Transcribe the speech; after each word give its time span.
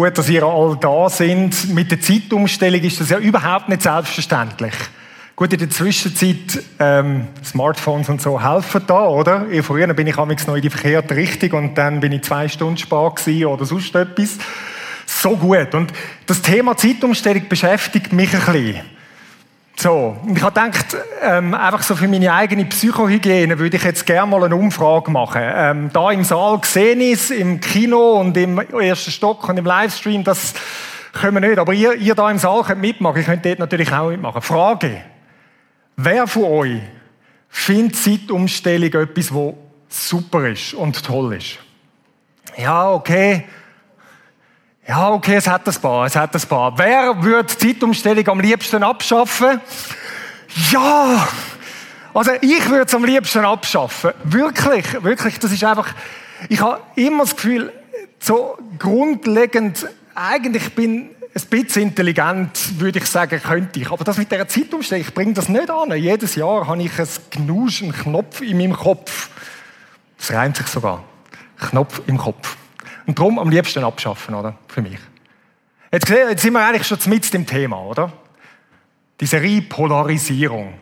Gut, 0.00 0.16
dass 0.16 0.30
ihr 0.30 0.42
alle 0.42 0.78
da 0.78 1.10
sind. 1.10 1.74
Mit 1.74 1.90
der 1.90 2.00
Zeitumstellung 2.00 2.80
ist 2.80 2.98
das 3.02 3.10
ja 3.10 3.18
überhaupt 3.18 3.68
nicht 3.68 3.82
selbstverständlich. 3.82 4.72
Gut, 5.36 5.52
in 5.52 5.58
der 5.58 5.68
Zwischenzeit, 5.68 6.64
ähm, 6.78 7.26
Smartphones 7.44 8.08
und 8.08 8.22
so 8.22 8.42
helfen 8.42 8.82
da, 8.86 9.06
oder? 9.08 9.44
Früher 9.62 9.92
bin 9.92 10.06
ich 10.06 10.16
amigs 10.16 10.46
noch 10.46 10.56
in 10.56 10.62
die 10.62 10.70
verkehrte 10.70 11.16
Richtung 11.16 11.50
und 11.52 11.74
dann 11.76 12.00
bin 12.00 12.12
ich 12.12 12.22
zwei 12.22 12.48
Stunden 12.48 12.78
spät 12.78 13.44
oder 13.44 13.66
sonst 13.66 13.94
etwas. 13.94 14.38
So 15.04 15.36
gut. 15.36 15.74
Und 15.74 15.92
das 16.24 16.40
Thema 16.40 16.78
Zeitumstellung 16.78 17.46
beschäftigt 17.50 18.10
mich 18.14 18.32
ein 18.32 18.40
bisschen. 18.40 18.80
So, 19.82 20.14
und 20.26 20.36
ich 20.36 20.42
habe 20.42 20.52
gedacht, 20.52 20.94
ähm, 21.22 21.54
einfach 21.54 21.82
so 21.82 21.96
für 21.96 22.06
meine 22.06 22.30
eigene 22.34 22.66
Psychohygiene 22.66 23.58
würde 23.58 23.78
ich 23.78 23.82
jetzt 23.82 24.04
gerne 24.04 24.30
mal 24.30 24.44
eine 24.44 24.54
Umfrage 24.54 25.10
machen. 25.10 25.40
Ähm, 25.42 25.90
da 25.90 26.10
im 26.10 26.22
Saal 26.22 26.60
sehe 26.66 26.94
ich 26.96 27.14
es, 27.14 27.30
im 27.30 27.60
Kino 27.62 28.20
und 28.20 28.36
im 28.36 28.58
ersten 28.58 29.10
Stock 29.10 29.48
und 29.48 29.56
im 29.56 29.64
Livestream, 29.64 30.22
das 30.22 30.52
können 31.14 31.40
wir 31.40 31.48
nicht. 31.48 31.58
Aber 31.58 31.72
ihr, 31.72 31.94
ihr 31.94 32.14
da 32.14 32.30
im 32.30 32.36
Saal 32.36 32.62
könnt 32.62 32.82
mitmachen, 32.82 33.16
ihr 33.16 33.22
könnt 33.22 33.46
dort 33.46 33.58
natürlich 33.58 33.90
auch 33.90 34.10
mitmachen. 34.10 34.42
Frage, 34.42 35.00
wer 35.96 36.26
von 36.26 36.44
euch 36.44 36.80
findet 37.48 37.96
Zeitumstellung 37.96 38.92
etwas, 38.92 39.34
was 39.34 39.54
super 39.88 40.46
ist 40.46 40.74
und 40.74 41.02
toll 41.02 41.36
ist? 41.36 41.58
Ja, 42.58 42.90
okay. 42.90 43.46
Ja, 44.88 45.10
okay, 45.10 45.36
es 45.36 45.46
hat 45.46 45.68
ein 45.68 45.74
paar, 45.74 46.06
es 46.06 46.16
hat 46.16 46.34
ein 46.34 46.48
paar. 46.48 46.76
Wer 46.78 47.22
würde 47.22 47.46
Zeitumstellung 47.46 48.26
am 48.28 48.40
liebsten 48.40 48.82
abschaffen? 48.82 49.60
Ja! 50.70 51.28
Also 52.12 52.32
ich 52.40 52.68
würde 52.68 52.86
es 52.86 52.94
am 52.94 53.04
liebsten 53.04 53.44
abschaffen. 53.44 54.12
Wirklich, 54.24 55.02
wirklich, 55.02 55.38
das 55.38 55.52
ist 55.52 55.62
einfach, 55.62 55.94
ich 56.48 56.60
habe 56.60 56.80
immer 56.96 57.24
das 57.24 57.36
Gefühl, 57.36 57.72
so 58.18 58.58
grundlegend, 58.78 59.86
eigentlich 60.14 60.74
bin 60.74 61.10
ein 61.34 61.42
bisschen 61.48 61.82
intelligent, 61.82 62.80
würde 62.80 62.98
ich 62.98 63.06
sagen, 63.06 63.40
könnte 63.40 63.78
ich. 63.80 63.90
Aber 63.90 64.02
das 64.02 64.18
mit 64.18 64.32
der 64.32 64.48
Zeitumstellung, 64.48 65.06
ich 65.06 65.14
bringe 65.14 65.34
das 65.34 65.48
nicht 65.48 65.70
an. 65.70 65.92
Jedes 65.92 66.34
Jahr 66.34 66.66
habe 66.66 66.82
ich 66.82 66.98
ein 66.98 67.08
Gnusch, 67.30 67.82
einen 67.82 67.92
Knopf 67.92 68.40
in 68.40 68.58
meinem 68.58 68.72
Kopf. 68.72 69.30
Das 70.18 70.32
reimt 70.32 70.56
sich 70.56 70.66
sogar. 70.66 71.04
Knopf 71.58 72.02
im 72.06 72.18
Kopf. 72.18 72.56
Und 73.10 73.18
darum 73.18 73.40
am 73.40 73.50
liebsten 73.50 73.82
abschaffen, 73.82 74.36
oder? 74.36 74.54
Für 74.68 74.82
mich. 74.82 75.00
Jetzt, 75.90 76.06
sind 76.06 76.52
wir 76.52 76.64
eigentlich 76.64 76.86
schon 76.86 76.96
mit 77.06 77.34
dem 77.34 77.44
Thema, 77.44 77.80
oder? 77.80 78.12
Diese 79.20 79.42
Repolarisierung. 79.42 80.74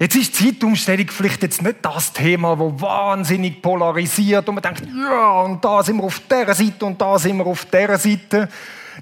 Jetzt 0.00 0.16
ist 0.16 0.34
Zeitumstellung 0.34 1.08
vielleicht 1.08 1.42
jetzt 1.42 1.60
nicht 1.60 1.76
das 1.82 2.10
Thema, 2.10 2.58
wo 2.58 2.80
wahnsinnig 2.80 3.60
polarisiert 3.60 4.48
und 4.48 4.54
man 4.54 4.62
denkt, 4.62 4.82
ja, 4.86 5.42
und 5.42 5.62
da 5.62 5.82
sind 5.82 5.98
wir 5.98 6.04
auf 6.04 6.20
der 6.20 6.54
Seite 6.54 6.86
und 6.86 6.98
da 6.98 7.18
sind 7.18 7.36
wir 7.36 7.46
auf 7.46 7.66
der 7.66 7.98
Seite. 7.98 8.48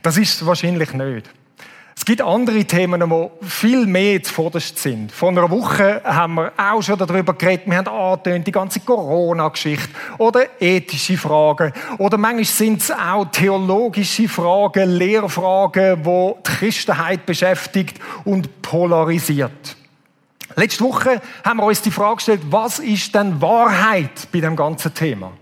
Das 0.03 0.17
ist 0.17 0.35
es 0.35 0.45
wahrscheinlich 0.45 0.93
nicht. 0.93 1.31
Es 1.95 2.05
gibt 2.07 2.23
andere 2.23 2.65
Themen, 2.65 3.01
die 3.09 3.47
viel 3.47 3.87
mehr 3.87 4.23
zuvorderst 4.23 4.79
sind. 4.79 5.13
Vor 5.13 5.29
einer 5.29 5.51
Woche 5.51 6.01
haben 6.05 6.35
wir 6.35 6.53
auch 6.57 6.83
schon 6.83 6.99
darüber 6.99 7.35
geredet. 7.35 7.67
Wir 7.67 7.77
haben 7.77 7.89
angetönt, 7.89 8.47
die 8.47 8.53
ganze 8.53 8.81
Corona-Geschichte 8.81 9.89
oder 10.19 10.61
ethische 10.61 11.19
Fragen. 11.19 11.73
Oder 11.99 12.17
manchmal 12.17 12.45
sind 12.45 12.81
es 12.81 12.91
auch 12.91 13.27
theologische 13.27 14.29
Fragen, 14.29 14.91
Lehrfragen, 14.91 16.03
die 16.03 16.33
die 16.47 16.51
Christenheit 16.51 17.27
beschäftigt 17.27 18.01
und 18.25 18.63
polarisiert. 18.63 19.77
Letzte 20.57 20.85
Woche 20.85 21.21
haben 21.45 21.59
wir 21.59 21.67
uns 21.67 21.83
die 21.83 21.91
Frage 21.91 22.17
gestellt, 22.17 22.41
was 22.51 22.79
ist 22.79 23.15
denn 23.15 23.41
Wahrheit 23.41 24.29
bei 24.33 24.41
dem 24.41 24.57
ganzen 24.57 24.93
Thema? 24.93 25.33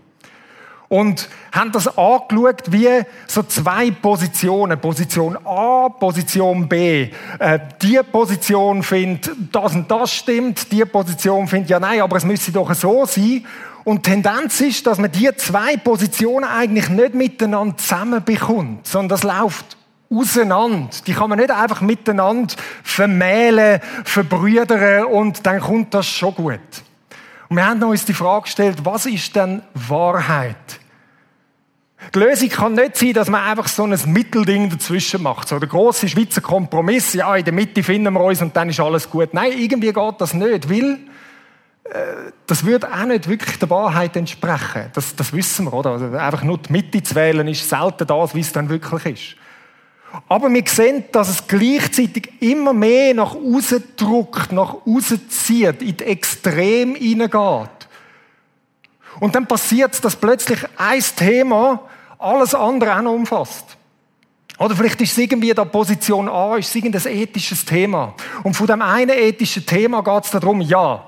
Und 0.90 1.28
haben 1.52 1.70
das 1.70 1.86
angeschaut 1.96 2.64
wie 2.72 2.88
so 3.28 3.44
zwei 3.44 3.92
Positionen. 3.92 4.78
Position 4.80 5.38
A, 5.46 5.88
Position 5.88 6.68
B. 6.68 7.10
Äh, 7.38 7.60
die 7.80 8.00
Position 8.10 8.82
findet, 8.82 9.30
das 9.52 9.72
und 9.76 9.88
das 9.88 10.12
stimmt. 10.12 10.70
Die 10.72 10.84
Position 10.84 11.46
findet, 11.46 11.70
ja 11.70 11.78
nein, 11.78 12.00
aber 12.00 12.16
es 12.16 12.24
müsste 12.24 12.50
doch 12.50 12.74
so 12.74 13.06
sein. 13.06 13.46
Und 13.84 14.02
Tendenz 14.02 14.60
ist, 14.60 14.84
dass 14.84 14.98
man 14.98 15.12
die 15.12 15.30
zwei 15.36 15.76
Positionen 15.76 16.44
eigentlich 16.44 16.88
nicht 16.88 17.14
miteinander 17.14 17.76
zusammenbekommt, 17.76 18.86
sondern 18.88 19.10
das 19.10 19.22
läuft 19.22 19.76
auseinander. 20.10 20.90
Die 21.06 21.14
kann 21.14 21.30
man 21.30 21.38
nicht 21.38 21.52
einfach 21.52 21.82
miteinander 21.82 22.52
vermählen, 22.82 23.80
verbrüdern 24.02 25.04
und 25.04 25.46
dann 25.46 25.60
kommt 25.60 25.94
das 25.94 26.08
schon 26.08 26.34
gut. 26.34 26.58
Und 27.48 27.56
wir 27.56 27.64
haben 27.64 27.80
uns 27.84 28.04
die 28.04 28.12
Frage 28.12 28.42
gestellt, 28.42 28.78
was 28.82 29.06
ist 29.06 29.36
denn 29.36 29.62
Wahrheit? 29.74 30.79
Die 32.14 32.18
Lösung 32.18 32.48
kann 32.48 32.74
nicht 32.74 32.96
sein, 32.96 33.12
dass 33.12 33.28
man 33.28 33.42
einfach 33.42 33.68
so 33.68 33.84
ein 33.84 33.98
Mittelding 34.06 34.70
dazwischen 34.70 35.22
macht. 35.22 35.48
So 35.48 35.58
der 35.58 35.68
große 35.68 36.08
Schweizer 36.08 36.40
Kompromiss, 36.40 37.12
ja, 37.12 37.36
in 37.36 37.44
der 37.44 37.52
Mitte 37.52 37.82
finden 37.82 38.12
wir 38.14 38.20
uns 38.20 38.42
und 38.42 38.56
dann 38.56 38.70
ist 38.70 38.80
alles 38.80 39.08
gut. 39.08 39.32
Nein, 39.32 39.52
irgendwie 39.52 39.92
geht 39.92 40.14
das 40.18 40.34
nicht, 40.34 40.70
weil 40.70 40.98
äh, 41.84 42.32
das 42.46 42.64
würde 42.64 42.88
auch 42.92 43.04
nicht 43.04 43.28
wirklich 43.28 43.58
der 43.58 43.70
Wahrheit 43.70 44.16
entsprechen. 44.16 44.90
Das, 44.94 45.14
das 45.14 45.32
wissen 45.32 45.66
wir, 45.66 45.74
oder? 45.74 45.90
Also 45.90 46.06
einfach 46.06 46.42
nur 46.42 46.58
die 46.58 46.72
Mitte 46.72 47.02
zu 47.02 47.14
wählen 47.14 47.46
ist 47.48 47.68
selten 47.68 48.06
das, 48.06 48.34
wie 48.34 48.40
es 48.40 48.52
dann 48.52 48.68
wirklich 48.68 49.06
ist. 49.06 49.36
Aber 50.28 50.52
wir 50.52 50.64
sehen, 50.66 51.04
dass 51.12 51.28
es 51.28 51.46
gleichzeitig 51.46 52.30
immer 52.40 52.72
mehr 52.72 53.14
nach 53.14 53.34
außen 53.34 53.84
druckt, 53.96 54.52
nach 54.52 54.74
außen 54.86 55.28
zieht, 55.28 55.82
in 55.82 55.96
die 55.96 56.04
Extrem 56.04 56.94
hineingeht. 56.96 57.79
Und 59.20 59.34
dann 59.34 59.46
passiert 59.46 59.94
es, 59.94 60.00
dass 60.00 60.16
plötzlich 60.16 60.58
ein 60.76 61.04
Thema 61.14 61.82
alles 62.18 62.54
andere 62.54 62.96
auch 62.96 63.02
noch 63.02 63.12
umfasst. 63.12 63.76
Oder 64.58 64.76
vielleicht 64.76 65.00
ist 65.00 65.12
es 65.12 65.18
irgendwie 65.18 65.54
da 65.54 65.64
Position 65.64 66.28
A, 66.28 66.56
ist 66.56 66.68
es 66.68 66.74
irgendein 66.74 67.06
ethisches 67.06 67.64
Thema. 67.64 68.14
Und 68.42 68.54
von 68.54 68.66
dem 68.66 68.82
einen 68.82 69.10
ethischen 69.10 69.64
Thema 69.64 70.02
geht 70.02 70.24
es 70.24 70.30
darum, 70.30 70.60
ja. 70.60 71.02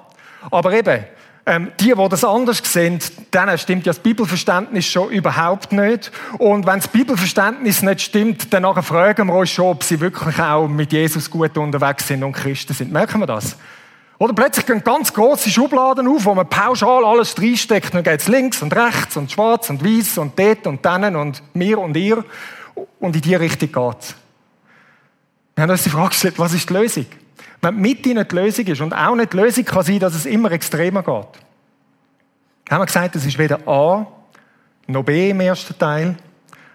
Aber 0.50 0.73
eben, 0.73 1.05
ähm, 1.45 1.73
die, 1.81 1.93
die 1.93 2.09
das 2.09 2.25
anders 2.25 2.62
sehen, 2.65 3.00
denen 3.34 3.59
stimmt 3.59 3.84
ja 3.84 3.93
das 3.93 3.99
Bibelverständnis 3.99 4.87
schon 4.87 5.11
überhaupt 5.11 5.73
nicht. 5.73 6.12
Und 6.39 6.67
wenn 6.67 6.79
das 6.79 6.89
Bibelverständnis 6.89 7.83
nicht 7.83 8.00
stimmt, 8.00 8.53
dann 8.55 8.65
fragen 8.83 9.27
wir 9.27 9.34
uns 9.34 9.50
schon, 9.50 9.67
ob 9.67 9.83
sie 9.83 10.00
wirklich 10.00 10.39
auch 10.39 10.69
mit 10.69 10.93
Jesus 10.93 11.31
gut 11.31 11.59
unterwegs 11.59 12.06
sind 12.06 12.23
und 12.23 12.33
Christen 12.33 12.73
sind. 12.73 12.93
Merken 12.93 13.21
wir 13.21 13.27
das? 13.27 13.56
Oder 14.22 14.34
plötzlich 14.34 14.66
gehen 14.66 14.84
ganz 14.84 15.12
große 15.12 15.50
Schubladen 15.50 16.06
auf, 16.06 16.25
wo 16.25 16.33
man 16.33 16.49
pauschal 16.49 17.05
alles 17.05 17.37
reinsteckt. 17.37 17.93
Dann 17.93 18.05
geht 18.05 18.21
es 18.21 18.28
links 18.28 18.62
und 18.62 18.72
rechts 18.72 19.16
und 19.16 19.33
schwarz 19.33 19.69
und 19.69 19.84
weiß 19.84 20.19
und 20.19 20.38
dort 20.38 20.65
und 20.69 20.84
dann 20.84 21.16
und 21.16 21.43
mir 21.55 21.81
und 21.81 21.97
ihr. 21.97 22.25
Und 23.00 23.16
in 23.16 23.22
die 23.22 23.34
Richtung 23.34 23.72
geht 23.72 24.00
es. 24.00 24.15
Wir 25.56 25.62
haben 25.62 25.71
uns 25.71 25.82
die 25.82 25.91
Frage 25.91 26.11
gestellt, 26.11 26.38
was 26.38 26.55
ist 26.55 26.71
die 26.71 26.72
Lösung? 26.72 27.06
Wenn 27.62 27.75
die 27.75 27.81
Mitte 27.81 28.15
nicht 28.15 28.31
die 28.31 28.37
Lösung 28.37 28.65
ist 28.65 28.81
und 28.81 28.93
auch 28.93 29.16
nicht 29.16 29.32
die 29.32 29.38
Lösung 29.38 29.65
kann 29.65 29.82
sein, 29.82 29.99
dass 29.99 30.15
es 30.15 30.25
immer 30.25 30.53
extremer 30.53 31.03
geht. 31.03 31.43
Haben 32.71 32.81
wir 32.81 32.87
gesagt, 32.87 33.16
es 33.16 33.27
ist 33.27 33.38
weder 33.38 33.66
A 33.66 34.06
noch 34.87 35.03
B 35.03 35.31
im 35.31 35.41
ersten 35.41 35.77
Teil, 35.77 36.15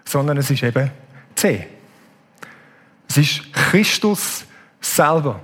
sondern 0.04 0.36
es 0.36 0.50
ist 0.50 0.62
eben 0.62 0.90
C. 1.34 1.66
Es 3.08 3.16
ist 3.16 3.50
Christus 3.54 4.44
selber. 4.82 5.40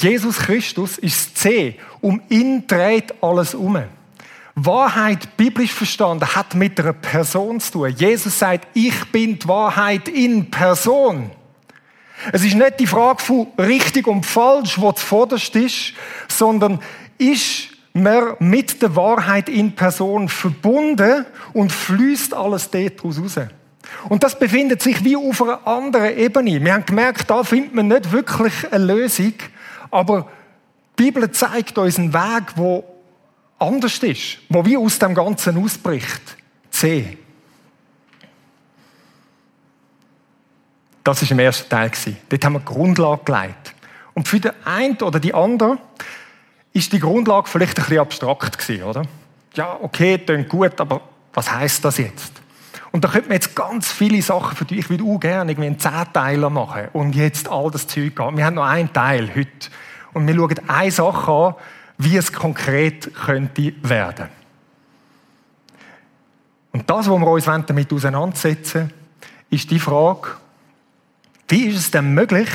Jesus 0.00 0.38
Christus 0.38 0.98
ist 0.98 1.36
C. 1.36 1.78
Um 2.00 2.20
ihn 2.28 2.66
dreht 2.66 3.14
alles 3.22 3.54
um. 3.54 3.78
Wahrheit, 4.56 5.36
biblisch 5.36 5.72
verstanden, 5.72 6.34
hat 6.34 6.54
mit 6.54 6.78
einer 6.78 6.92
Person 6.92 7.58
zu 7.60 7.72
tun. 7.72 7.94
Jesus 7.96 8.38
sagt, 8.38 8.68
ich 8.74 9.04
bin 9.10 9.38
die 9.38 9.48
Wahrheit 9.48 10.08
in 10.08 10.50
Person. 10.50 11.30
Es 12.32 12.44
ist 12.44 12.54
nicht 12.54 12.78
die 12.78 12.86
Frage 12.86 13.22
von 13.22 13.48
richtig 13.58 14.06
und 14.06 14.24
falsch, 14.24 14.80
was 14.80 14.96
zuvorderst 14.96 15.56
ist, 15.56 15.92
sondern 16.28 16.78
ist 17.18 17.68
man 17.92 18.36
mit 18.38 18.80
der 18.80 18.94
Wahrheit 18.96 19.48
in 19.48 19.74
Person 19.74 20.28
verbunden 20.28 21.26
und 21.52 21.72
fließt 21.72 22.34
alles 22.34 22.70
dort 22.70 23.04
raus. 23.04 23.38
Und 24.08 24.22
das 24.22 24.38
befindet 24.38 24.82
sich 24.82 25.04
wie 25.04 25.16
auf 25.16 25.42
einer 25.42 25.66
anderen 25.66 26.16
Ebene. 26.16 26.64
Wir 26.64 26.74
haben 26.74 26.86
gemerkt, 26.86 27.28
da 27.28 27.44
findet 27.44 27.74
man 27.74 27.88
nicht 27.88 28.10
wirklich 28.10 28.52
eine 28.70 28.84
Lösung, 28.84 29.34
aber 29.94 30.28
die 30.98 31.04
Bibel 31.04 31.30
zeigt 31.30 31.78
uns 31.78 31.98
einen 31.98 32.12
Weg, 32.12 32.56
wo 32.56 32.84
anders 33.58 33.98
ist, 33.98 34.38
wo 34.48 34.64
wie 34.64 34.76
aus 34.76 34.98
dem 34.98 35.14
Ganzen 35.14 35.62
ausbricht. 35.62 36.36
C. 36.70 37.16
Das 41.04 41.22
ist 41.22 41.30
im 41.30 41.38
ersten 41.38 41.68
Teil 41.68 41.90
Dort 42.28 42.44
haben 42.44 42.54
wir 42.54 42.58
die 42.60 42.64
Grundlage 42.64 43.24
gelegt. 43.24 43.74
Und 44.14 44.26
für 44.26 44.40
den 44.40 44.52
einen 44.64 44.96
oder 44.96 45.20
die 45.20 45.32
andere 45.32 45.78
ist 46.72 46.92
die 46.92 46.98
Grundlage 46.98 47.48
vielleicht 47.48 47.78
ein 47.78 47.84
bisschen 47.84 48.00
abstrakt 48.00 48.58
gewesen, 48.58 48.84
oder? 48.84 49.02
Ja, 49.54 49.78
okay, 49.80 50.18
klingt 50.18 50.48
gut, 50.48 50.80
aber 50.80 51.02
was 51.32 51.50
heißt 51.50 51.84
das 51.84 51.98
jetzt? 51.98 52.32
Und 52.94 53.02
da 53.02 53.08
könnte 53.08 53.28
man 53.28 53.34
jetzt 53.34 53.56
ganz 53.56 53.90
viele 53.90 54.22
Sachen 54.22 54.56
für 54.56 54.64
dich. 54.64 54.78
Ich 54.78 54.88
würde 54.88 55.02
auch 55.02 55.18
gerne 55.18 55.50
irgendwie 55.50 55.66
einen 55.66 55.80
Zehnteiler 55.80 56.48
machen 56.48 56.90
und 56.92 57.16
jetzt 57.16 57.48
all 57.48 57.68
das 57.72 57.88
Zeug 57.88 58.14
gehen. 58.14 58.36
Wir 58.36 58.44
haben 58.44 58.54
noch 58.54 58.66
einen 58.66 58.92
Teil 58.92 59.34
heute 59.34 59.68
und 60.12 60.28
wir 60.28 60.34
schauen 60.36 60.54
eine 60.68 60.90
Sache 60.92 61.32
an, 61.32 61.54
wie 61.98 62.16
es 62.16 62.32
konkret 62.32 63.12
könnte 63.12 63.72
werden. 63.82 64.28
Und 66.70 66.88
das, 66.88 67.10
was 67.10 67.18
wir 67.18 67.26
uns 67.26 67.66
damit 67.66 67.92
auseinandersetzen 67.92 68.92
ist 69.50 69.72
die 69.72 69.80
Frage, 69.80 70.28
wie 71.48 71.64
ist 71.64 71.78
es 71.78 71.90
denn 71.90 72.14
möglich, 72.14 72.48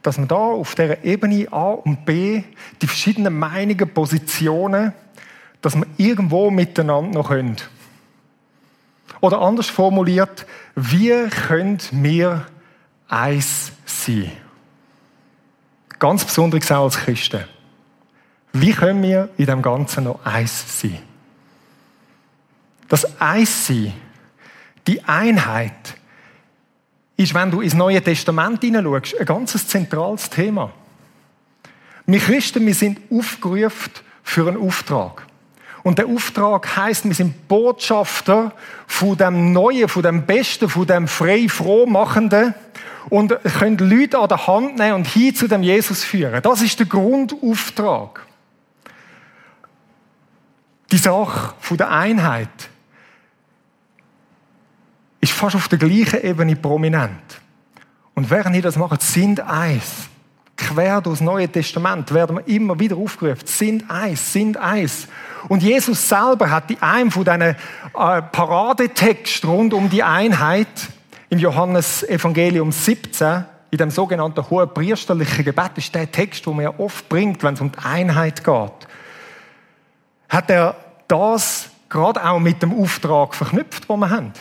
dass 0.00 0.16
man 0.16 0.28
da 0.28 0.36
auf 0.36 0.74
der 0.76 1.04
Ebene 1.04 1.46
A 1.52 1.72
und 1.72 2.06
B 2.06 2.42
die 2.80 2.86
verschiedenen 2.86 3.38
Meinungen, 3.38 3.92
Positionen, 3.92 4.94
dass 5.60 5.76
man 5.76 5.90
irgendwo 5.98 6.50
miteinander 6.50 7.18
noch 7.18 7.28
können. 7.28 7.58
Oder 9.24 9.40
anders 9.40 9.70
formuliert, 9.70 10.44
wie 10.74 11.30
können 11.30 11.78
wir 11.92 12.44
eins 13.08 13.72
sein? 13.86 14.30
Ganz 15.98 16.26
besonders 16.26 16.70
auch 16.70 16.84
als 16.84 16.98
Christen. 16.98 17.44
Wie 18.52 18.72
können 18.72 19.02
wir 19.02 19.30
in 19.38 19.46
dem 19.46 19.62
Ganzen 19.62 20.04
noch 20.04 20.22
eins 20.26 20.78
sein? 20.78 20.98
Das 22.86 23.18
Eins-Sein, 23.18 23.94
die 24.86 25.02
Einheit, 25.04 25.96
ist, 27.16 27.32
wenn 27.32 27.50
du 27.50 27.62
ins 27.62 27.72
Neue 27.72 28.02
Testament 28.02 28.60
hineinschaust, 28.60 29.18
ein 29.18 29.24
ganz 29.24 29.66
zentrales 29.66 30.28
Thema. 30.28 30.70
Wir 32.04 32.20
Christen, 32.20 32.66
wir 32.66 32.74
sind 32.74 33.00
aufgerufen 33.10 33.90
für 34.22 34.48
einen 34.48 34.60
Auftrag. 34.60 35.26
Und 35.84 35.98
der 35.98 36.06
Auftrag 36.06 36.76
heißt, 36.76 37.04
wir 37.04 37.14
sind 37.14 37.46
Botschafter 37.46 38.52
von 38.86 39.16
dem 39.16 39.52
Neuen, 39.52 39.88
von 39.88 40.02
dem 40.02 40.24
Besten, 40.24 40.68
von 40.68 40.86
dem 40.86 41.06
frei 41.06 41.46
frohmachenden 41.48 42.54
und 43.10 43.38
können 43.58 43.76
Leute 43.78 44.18
an 44.18 44.28
der 44.28 44.46
Hand 44.46 44.78
nehmen 44.78 44.94
und 44.94 45.06
hin 45.06 45.34
zu 45.34 45.46
dem 45.46 45.62
Jesus 45.62 46.02
führen. 46.02 46.40
Das 46.42 46.62
ist 46.62 46.78
der 46.78 46.86
Grundauftrag. 46.86 48.26
Die 50.90 50.96
Sache 50.96 51.54
von 51.60 51.76
der 51.76 51.90
Einheit 51.90 52.48
ist 55.20 55.32
fast 55.32 55.54
auf 55.54 55.68
der 55.68 55.78
gleichen 55.78 56.22
Ebene 56.22 56.56
prominent. 56.56 57.40
Und 58.14 58.30
während 58.30 58.56
ihr 58.56 58.62
das 58.62 58.76
macht, 58.76 59.02
sind 59.02 59.38
eins 59.40 60.08
quer 60.56 61.00
durchs 61.00 61.20
Neue 61.20 61.48
Testament 61.48 62.12
werden 62.12 62.36
wir 62.36 62.48
immer 62.48 62.78
wieder 62.78 62.96
aufgerufen, 62.96 63.46
sind 63.46 63.90
eins, 63.90 64.32
sind 64.32 64.56
eins. 64.56 65.08
Und 65.48 65.62
Jesus 65.62 66.08
selber 66.08 66.50
hat 66.50 66.70
in 66.70 66.80
einem 66.80 67.10
von 67.10 67.24
diesen 67.24 67.42
äh, 67.42 69.46
rund 69.46 69.74
um 69.74 69.90
die 69.90 70.02
Einheit 70.02 70.68
im 71.30 71.38
Johannes 71.38 72.02
Evangelium 72.04 72.72
17, 72.72 73.44
in 73.70 73.78
dem 73.78 73.90
sogenannten 73.90 74.48
hohen 74.48 74.72
priesterlichen 74.72 75.44
Gebet, 75.44 75.72
ist 75.76 75.94
der 75.94 76.10
Text, 76.10 76.46
den 76.46 76.56
man 76.56 76.68
oft 76.78 77.08
bringt, 77.08 77.42
wenn 77.42 77.54
es 77.54 77.60
um 77.60 77.72
die 77.72 77.78
Einheit 77.78 78.44
geht, 78.44 78.88
hat 80.28 80.50
er 80.50 80.76
das 81.08 81.70
gerade 81.88 82.24
auch 82.24 82.38
mit 82.38 82.62
dem 82.62 82.80
Auftrag 82.80 83.34
verknüpft, 83.34 83.88
den 83.88 83.98
wir 83.98 84.10
haben. 84.10 84.32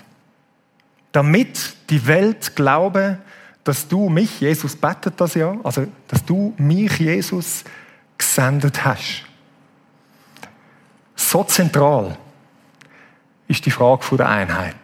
Damit 1.11 1.75
die 1.89 2.05
Welt 2.07 2.55
glaube, 2.55 3.19
dass 3.63 3.88
du 3.88 4.09
mich, 4.09 4.41
Jesus 4.41 4.75
betet 4.75 5.19
das 5.19 5.35
ja, 5.35 5.55
also 5.63 5.85
dass 6.07 6.25
du 6.25 6.53
mich, 6.57 7.00
Jesus, 7.00 7.63
gesendet 8.17 8.83
hast. 8.83 9.25
So 11.29 11.43
zentral 11.43 12.17
ist 13.47 13.65
die 13.65 13.71
Frage 13.71 14.17
der 14.17 14.29
Einheit. 14.29 14.75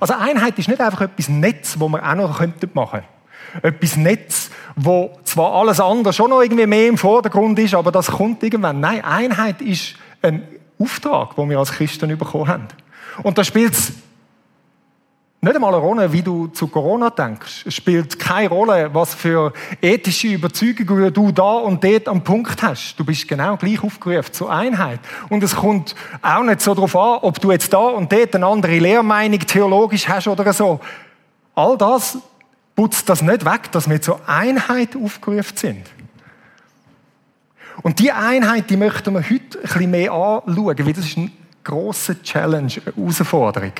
Also 0.00 0.14
Einheit 0.14 0.58
ist 0.58 0.68
nicht 0.68 0.80
einfach 0.80 1.02
etwas 1.02 1.28
Netz, 1.28 1.76
wo 1.78 1.88
man 1.88 2.00
auch 2.00 2.14
noch 2.14 2.40
machen 2.74 3.02
könnte. 3.02 3.04
Etwas 3.62 3.96
Netz, 3.96 4.50
wo 4.74 5.18
zwar 5.24 5.52
alles 5.52 5.80
andere 5.80 6.12
schon 6.12 6.30
noch 6.30 6.42
irgendwie 6.42 6.66
mehr 6.66 6.88
im 6.88 6.98
Vordergrund 6.98 7.58
ist, 7.58 7.74
aber 7.74 7.92
das 7.92 8.08
kommt 8.08 8.42
irgendwann. 8.42 8.80
Nein, 8.80 9.04
Einheit 9.04 9.60
ist 9.60 9.94
ein 10.22 10.46
Auftrag, 10.78 11.36
den 11.36 11.50
wir 11.50 11.58
als 11.58 11.72
Christen 11.72 12.16
bekommen 12.18 12.48
haben. 12.48 12.68
Und 13.22 13.38
da 13.38 13.44
spielt 13.44 13.72
es 13.72 13.92
nicht 15.46 15.54
einmal 15.54 15.74
eine 15.74 15.82
Rolle, 15.82 16.12
wie 16.12 16.22
du 16.22 16.48
zu 16.48 16.66
Corona 16.66 17.10
denkst. 17.10 17.66
Es 17.66 17.74
spielt 17.74 18.18
keine 18.18 18.48
Rolle, 18.48 18.90
was 18.92 19.14
für 19.14 19.52
ethische 19.80 20.28
Überzeugungen 20.28 21.12
du 21.12 21.30
da 21.30 21.58
und 21.58 21.84
dort 21.84 22.08
am 22.08 22.24
Punkt 22.24 22.62
hast. 22.62 22.96
Du 22.96 23.04
bist 23.04 23.28
genau 23.28 23.56
gleich 23.56 23.82
aufgerufen 23.82 24.32
zur 24.32 24.52
Einheit. 24.52 24.98
Und 25.28 25.44
es 25.44 25.54
kommt 25.54 25.94
auch 26.20 26.42
nicht 26.42 26.60
so 26.60 26.74
darauf 26.74 26.96
an, 26.96 27.18
ob 27.22 27.40
du 27.40 27.52
jetzt 27.52 27.72
da 27.72 27.78
und 27.78 28.10
dort 28.12 28.34
eine 28.34 28.44
andere 28.44 28.78
Lehrmeinung 28.78 29.38
theologisch 29.38 30.08
hast 30.08 30.26
oder 30.26 30.52
so. 30.52 30.80
All 31.54 31.78
das 31.78 32.18
putzt 32.74 33.08
das 33.08 33.22
nicht 33.22 33.44
weg, 33.44 33.70
dass 33.70 33.88
wir 33.88 34.02
zur 34.02 34.28
Einheit 34.28 34.96
aufgerufen 34.96 35.56
sind. 35.56 35.86
Und 37.82 38.00
die 38.00 38.10
Einheit, 38.10 38.68
die 38.68 38.76
möchten 38.76 39.14
wir 39.14 39.22
heute 39.22 39.58
ein 39.58 39.62
bisschen 39.62 39.90
mehr 39.92 40.12
anschauen, 40.12 40.86
weil 40.86 40.92
das 40.92 41.06
ist 41.06 41.18
eine 41.18 41.30
grosse 41.62 42.20
Challenge, 42.20 42.72
eine 42.84 42.96
Herausforderung. 42.96 43.72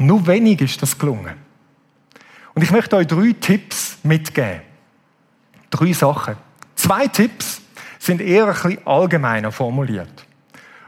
Nur 0.00 0.26
wenig 0.26 0.62
ist 0.62 0.80
das 0.80 0.98
gelungen. 0.98 1.34
Und 2.54 2.62
ich 2.62 2.70
möchte 2.70 2.96
euch 2.96 3.06
drei 3.06 3.34
Tipps 3.38 3.98
mitgeben. 4.02 4.62
Drei 5.68 5.92
Sachen. 5.92 6.36
Zwei 6.74 7.06
Tipps 7.06 7.60
sind 7.98 8.22
eher 8.22 8.46
ein 8.46 8.54
bisschen 8.54 8.86
allgemeiner 8.86 9.52
formuliert. 9.52 10.26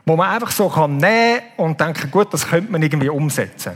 Wo 0.07 0.17
man 0.17 0.31
einfach 0.31 0.51
so 0.51 0.71
kann 0.71 0.97
nehmen 0.97 1.43
und 1.59 1.79
denken, 1.79 2.11
gut, 2.11 2.33
das 2.33 2.49
könnte 2.49 2.73
man 2.73 2.83
irgendwie 2.83 3.11
umsetzen. 3.11 3.73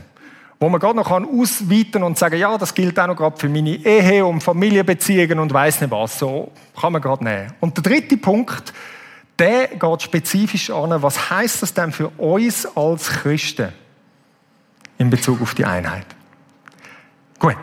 Wo 0.59 0.69
man 0.69 0.81
gerade 0.81 0.95
noch 0.95 1.07
kann 1.07 1.23
ausweiten 1.23 2.01
und 2.01 2.17
sagen, 2.17 2.39
ja, 2.39 2.57
das 2.57 2.73
gilt 2.73 2.99
auch 2.99 3.05
noch 3.05 3.15
gerade 3.15 3.37
für 3.37 3.47
meine 3.47 3.75
Ehe 3.75 4.25
und 4.25 4.41
Familienbeziehungen 4.41 5.37
und 5.37 5.53
weiß 5.53 5.81
nicht 5.81 5.91
was. 5.91 6.17
So 6.17 6.51
kann 6.81 6.93
man 6.93 7.01
gerade 7.01 7.23
nehmen. 7.23 7.53
Und 7.59 7.77
der 7.77 7.83
dritte 7.83 8.17
Punkt, 8.17 8.73
der 9.37 9.67
geht 9.67 10.01
spezifisch 10.01 10.71
an, 10.71 10.99
was 10.99 11.29
heißt 11.29 11.61
das 11.61 11.75
denn 11.75 11.91
für 11.91 12.09
uns 12.09 12.65
als 12.75 13.07
Christen? 13.07 13.71
In 14.97 15.09
Bezug 15.09 15.41
auf 15.41 15.53
die 15.53 15.65
Einheit. 15.65 16.05
Gut. 17.39 17.55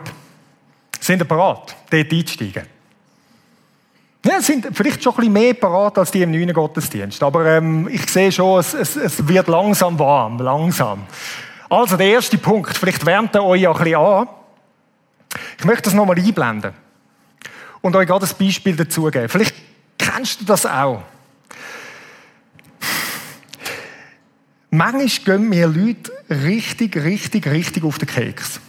Sind 0.99 1.21
ihr 1.21 1.25
bereit, 1.25 1.75
dort 1.89 2.11
einzusteigen? 2.11 2.63
Ja, 4.25 4.41
sind 4.41 4.67
vielleicht 4.73 5.03
schon 5.03 5.13
ein 5.13 5.17
bisschen 5.17 5.33
mehr 5.33 5.53
parat 5.53 5.99
als 5.99 6.09
die 6.09 6.23
im 6.23 6.31
neuen 6.31 6.51
Gottesdienst. 6.51 7.21
Aber 7.21 7.45
ähm, 7.45 7.87
ich 7.91 8.09
sehe 8.09 8.31
schon, 8.31 8.59
es, 8.59 8.73
es, 8.73 8.95
es, 8.95 9.27
wird 9.27 9.47
langsam 9.47 9.99
warm, 9.99 10.39
langsam. 10.39 11.05
Also 11.69 11.95
der 11.95 12.07
erste 12.07 12.39
Punkt, 12.39 12.75
vielleicht 12.75 13.05
wärmt 13.05 13.35
ihr 13.35 13.43
euch 13.43 13.61
ja 13.61 13.71
ein 13.71 13.77
bisschen 13.77 13.99
an. 13.99 14.27
Ich 15.59 15.65
möchte 15.65 15.83
das 15.83 15.93
nochmal 15.93 16.17
einblenden 16.17 16.73
und 17.81 17.95
euch 17.95 18.07
gerade 18.07 18.25
ein 18.25 18.31
Beispiel 18.39 18.75
dazugeben. 18.75 19.29
Vielleicht 19.29 19.55
kennst 19.99 20.41
du 20.41 20.45
das 20.45 20.65
auch. 20.65 21.03
Manchmal 24.75 25.37
gehen 25.37 25.49
mir 25.49 25.67
Leute 25.67 26.11
richtig, 26.29 26.97
richtig, 26.97 27.47
richtig 27.47 27.83
auf 27.85 27.97
den 27.97 28.09
Keks. 28.09 28.59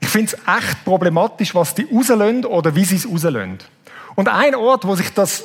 Ich 0.00 0.08
finde 0.08 0.32
es 0.32 0.38
echt 0.56 0.84
problematisch, 0.86 1.54
was 1.54 1.74
die 1.74 1.86
rauslösen 1.90 2.46
oder 2.46 2.74
wie 2.74 2.84
sie 2.84 2.96
es 2.96 3.06
rauslösen. 3.06 3.58
Und 4.14 4.28
ein 4.28 4.54
Ort, 4.54 4.86
wo 4.86 4.96
sich 4.96 5.10
das 5.10 5.44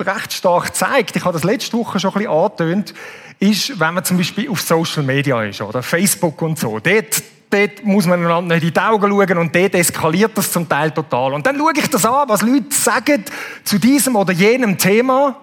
recht 0.00 0.32
stark 0.32 0.74
zeigt, 0.74 1.14
ich 1.14 1.24
habe 1.24 1.34
das 1.34 1.44
letzte 1.44 1.76
Woche 1.76 2.00
schon 2.00 2.10
ein 2.10 2.14
bisschen 2.14 2.32
angetönt, 2.32 2.94
ist, 3.38 3.78
wenn 3.78 3.94
man 3.94 4.04
zum 4.04 4.16
Beispiel 4.16 4.50
auf 4.50 4.60
Social 4.60 5.04
Media 5.04 5.44
ist, 5.44 5.60
oder 5.60 5.80
Facebook 5.82 6.42
und 6.42 6.58
so. 6.58 6.80
Dort, 6.80 7.22
dort 7.50 7.84
muss 7.84 8.06
man 8.06 8.24
einander 8.24 8.56
nicht 8.56 8.66
in 8.66 8.74
die 8.74 8.80
Augen 8.80 9.10
schauen 9.10 9.38
und 9.38 9.54
dort 9.54 9.74
eskaliert 9.76 10.32
das 10.34 10.50
zum 10.50 10.68
Teil 10.68 10.90
total. 10.90 11.34
Und 11.34 11.46
dann 11.46 11.56
schaue 11.56 11.72
ich 11.76 11.88
das 11.88 12.04
an, 12.04 12.28
was 12.28 12.42
Leute 12.42 12.74
sagen 12.74 13.24
zu 13.62 13.78
diesem 13.78 14.16
oder 14.16 14.32
jenem 14.32 14.76
Thema 14.76 15.36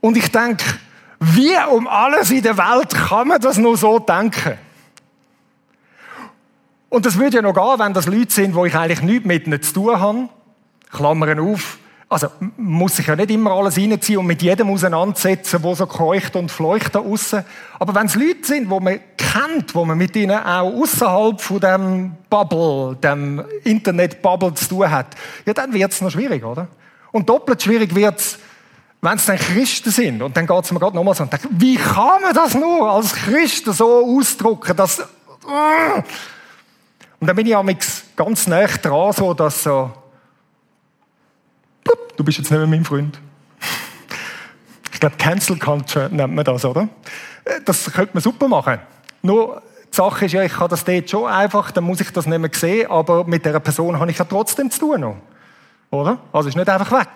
und 0.00 0.16
ich 0.16 0.30
denke, 0.30 0.64
wie 1.24 1.54
um 1.70 1.86
alles 1.86 2.32
in 2.32 2.42
der 2.42 2.58
Welt 2.58 2.90
kann 2.90 3.28
man 3.28 3.40
das 3.40 3.56
nur 3.56 3.76
so 3.76 4.00
denken? 4.00 4.58
Und 6.88 7.06
das 7.06 7.16
würde 7.16 7.36
ja 7.36 7.42
noch 7.42 7.54
gehen, 7.54 7.78
wenn 7.78 7.94
das 7.94 8.06
Leute 8.06 8.32
sind, 8.32 8.56
wo 8.56 8.66
ich 8.66 8.74
eigentlich 8.74 9.02
nichts 9.02 9.24
mit 9.24 9.46
ihnen 9.46 9.62
zu 9.62 9.72
tun 9.72 10.00
habe. 10.00 10.28
Klammern 10.90 11.38
auf. 11.38 11.78
Also, 12.08 12.26
muss 12.58 12.96
sich 12.96 13.06
ja 13.06 13.16
nicht 13.16 13.30
immer 13.30 13.52
alles 13.52 13.78
reinziehen 13.78 14.18
und 14.18 14.26
mit 14.26 14.42
jedem 14.42 14.68
auseinandersetzen, 14.68 15.62
wo 15.62 15.74
so 15.74 15.86
kreucht 15.86 16.36
und 16.36 16.50
fleucht 16.50 16.94
da 16.94 16.98
aussen. 16.98 17.44
Aber 17.78 17.94
wenn 17.94 18.06
es 18.06 18.16
Leute 18.16 18.44
sind, 18.44 18.68
wo 18.68 18.80
man 18.80 19.00
kennt, 19.16 19.74
wo 19.74 19.84
man 19.84 19.96
mit 19.96 20.14
ihnen 20.16 20.38
auch 20.38 20.70
außerhalb 20.70 21.40
von 21.40 21.60
dem 21.60 22.12
Bubble, 22.28 22.96
dem 22.96 23.42
Internet-Bubble 23.64 24.54
zu 24.54 24.68
tun 24.68 24.90
hat, 24.90 25.14
ja, 25.46 25.54
dann 25.54 25.72
wird 25.72 25.92
es 25.92 26.02
noch 26.02 26.10
schwierig, 26.10 26.44
oder? 26.44 26.68
Und 27.12 27.28
doppelt 27.28 27.62
schwierig 27.62 27.94
wird 27.94 28.18
es, 28.18 28.38
wenn 29.02 29.16
es 29.16 29.26
dann 29.26 29.36
Christen 29.36 29.90
sind, 29.90 30.22
und 30.22 30.36
dann 30.36 30.46
geht 30.46 30.64
es 30.64 30.70
mir 30.70 30.78
gerade 30.78 30.94
nochmal 30.94 31.14
so, 31.14 31.24
und 31.24 31.32
denke, 31.32 31.48
wie 31.50 31.74
kann 31.74 32.22
man 32.22 32.32
das 32.32 32.54
nur 32.54 32.88
als 32.88 33.12
Christen 33.12 33.72
so 33.72 34.16
ausdrücken, 34.16 34.76
dass, 34.76 35.00
und 37.20 37.26
dann 37.26 37.34
bin 37.36 37.46
ich 37.46 37.56
am 37.56 37.68
ganz 38.14 38.46
nah 38.46 38.64
dran, 38.66 39.12
so, 39.12 39.34
dass 39.34 39.64
so, 39.64 39.90
du 42.16 42.24
bist 42.24 42.38
jetzt 42.38 42.50
nicht 42.50 42.58
mehr 42.58 42.68
mein 42.68 42.84
Freund. 42.84 43.18
Ich 44.92 45.00
glaube, 45.00 45.16
Cancel 45.16 45.58
Culture 45.58 46.08
nennt 46.08 46.34
man 46.34 46.44
das, 46.44 46.64
oder? 46.64 46.88
Das 47.64 47.92
könnte 47.92 48.10
man 48.14 48.22
super 48.22 48.46
machen. 48.46 48.78
Nur, 49.22 49.62
die 49.92 49.96
Sache 49.96 50.26
ist 50.26 50.32
ja, 50.32 50.44
ich 50.44 50.52
kann 50.52 50.68
das 50.68 50.84
dort 50.84 51.10
schon 51.10 51.26
einfach, 51.26 51.72
dann 51.72 51.82
muss 51.82 52.00
ich 52.00 52.10
das 52.12 52.26
nicht 52.26 52.38
mehr 52.38 52.50
sehen, 52.54 52.88
aber 52.88 53.24
mit 53.24 53.44
dieser 53.44 53.58
Person 53.58 53.98
habe 53.98 54.12
ich 54.12 54.18
ja 54.18 54.24
trotzdem 54.24 54.70
zu 54.70 54.78
tun 54.78 55.00
noch. 55.00 55.16
Oder? 55.92 56.18
Also 56.32 56.48
ist 56.48 56.56
nicht 56.56 56.68
einfach 56.68 56.90
weg. 56.90 57.08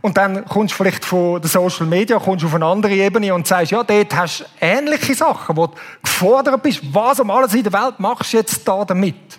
Und 0.00 0.16
dann 0.16 0.44
kommst 0.46 0.72
du 0.72 0.76
vielleicht 0.76 1.04
von 1.04 1.40
der 1.40 1.50
Social 1.50 1.84
Media, 1.84 2.18
kommst 2.18 2.44
auf 2.44 2.54
eine 2.54 2.64
andere 2.64 2.94
Ebene 2.94 3.34
und 3.34 3.46
sagst, 3.46 3.72
ja, 3.72 3.82
dort 3.82 4.16
hast 4.16 4.40
du 4.40 4.44
ähnliche 4.60 5.14
Sachen, 5.14 5.56
wo 5.56 5.66
du 5.66 5.74
gefordert 6.02 6.62
bist. 6.62 6.80
Was 6.94 7.20
um 7.20 7.30
alles 7.30 7.52
in 7.54 7.64
der 7.64 7.72
Welt 7.72 7.98
machst 7.98 8.32
du 8.32 8.36
jetzt 8.38 8.66
da 8.66 8.84
damit? 8.84 9.38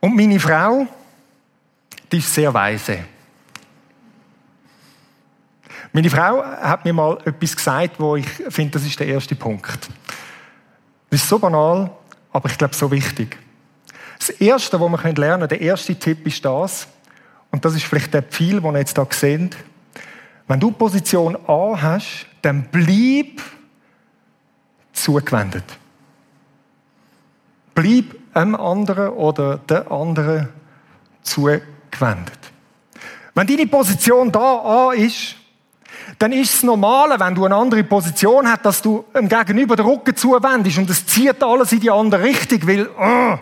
Und 0.00 0.14
meine 0.14 0.38
Frau, 0.38 0.86
die 2.12 2.18
ist 2.18 2.32
sehr 2.32 2.52
weise. 2.52 2.98
Meine 5.92 6.10
Frau 6.10 6.44
hat 6.44 6.84
mir 6.84 6.92
mal 6.92 7.18
etwas 7.24 7.56
gesagt, 7.56 7.98
wo 7.98 8.16
ich 8.16 8.28
finde, 8.50 8.72
das 8.72 8.84
ist 8.84 9.00
der 9.00 9.06
erste 9.06 9.34
Punkt. 9.34 9.88
Das 11.08 11.22
ist 11.22 11.28
so 11.28 11.38
banal, 11.38 11.90
aber 12.30 12.50
ich 12.50 12.58
glaube 12.58 12.74
so 12.74 12.90
wichtig. 12.90 13.38
Das 14.18 14.30
Erste, 14.30 14.80
was 14.80 14.90
wir 14.90 15.12
lernen 15.14 15.40
können, 15.40 15.48
der 15.48 15.60
erste 15.60 15.94
Tipp 15.94 16.26
ist 16.26 16.44
das, 16.44 16.88
und 17.50 17.64
das 17.64 17.74
ist 17.74 17.84
vielleicht 17.84 18.12
der 18.12 18.22
Pfeil, 18.22 18.60
den 18.60 18.74
ihr 18.74 18.78
jetzt 18.80 18.96
hier 18.96 19.06
seht. 19.10 19.56
Wenn 20.46 20.60
du 20.60 20.70
Position 20.70 21.36
A 21.46 21.80
hast, 21.80 22.26
dann 22.42 22.68
bleib 22.70 23.40
zugewendet. 24.92 25.64
Bleib 27.74 28.16
einem 28.34 28.54
anderen 28.54 29.10
oder 29.10 29.58
der 29.58 29.90
anderen 29.90 30.48
zugewendet. 31.22 32.38
Wenn 33.34 33.46
deine 33.46 33.66
Position 33.66 34.32
da 34.32 34.40
A 34.40 34.92
ist, 34.92 35.36
dann 36.18 36.32
ist 36.32 36.54
es 36.54 36.62
normal, 36.62 37.18
wenn 37.20 37.34
du 37.34 37.44
eine 37.44 37.54
andere 37.54 37.84
Position 37.84 38.48
hast, 38.50 38.64
dass 38.64 38.82
du 38.82 39.04
dem 39.14 39.28
Gegenüber 39.28 39.76
den 39.76 39.86
Rücken 39.86 40.16
zuwendest 40.16 40.78
und 40.78 40.90
es 40.90 41.06
zieht 41.06 41.42
alles 41.42 41.72
in 41.72 41.80
die 41.80 41.90
andere 41.90 42.22
Richtung, 42.22 42.66
weil, 42.66 42.88
oh. 42.98 43.38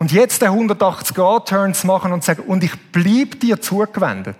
Und 0.00 0.12
jetzt 0.12 0.40
den 0.40 0.48
180-Grad-Turn 0.48 1.74
zu 1.74 1.86
machen 1.86 2.12
und 2.12 2.22
zu 2.22 2.28
sagen, 2.28 2.44
und 2.44 2.64
ich 2.64 2.72
bleib 2.90 3.38
dir 3.38 3.60
zugewendet. 3.60 4.36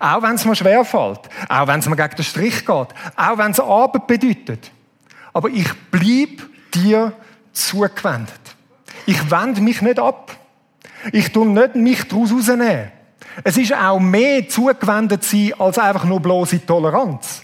Auch 0.00 0.22
wenn 0.22 0.34
es 0.34 0.44
mir 0.44 0.56
schwerfällt. 0.56 1.20
Auch 1.48 1.68
wenn 1.68 1.78
es 1.78 1.88
mir 1.88 1.94
gegen 1.94 2.16
den 2.16 2.24
Strich 2.24 2.66
geht. 2.66 2.88
Auch 3.16 3.38
wenn 3.38 3.52
es 3.52 3.60
Arbeit 3.60 4.08
bedeutet. 4.08 4.72
Aber 5.32 5.48
ich 5.50 5.68
bleib 5.92 6.42
dir 6.74 7.12
zugewendet. 7.52 8.40
Ich 9.06 9.30
wende 9.30 9.60
mich 9.60 9.80
nicht 9.82 10.00
ab. 10.00 10.32
Ich 11.12 11.32
tue 11.32 11.46
nicht 11.46 11.76
mich 11.76 12.08
daraus 12.08 12.32
rausnehmen. 12.32 12.90
Es 13.44 13.56
ist 13.56 13.72
auch 13.72 14.00
mehr 14.00 14.48
zugewendet 14.48 15.22
sein 15.22 15.52
als 15.60 15.78
einfach 15.78 16.04
nur 16.04 16.18
bloße 16.18 16.66
Toleranz. 16.66 17.42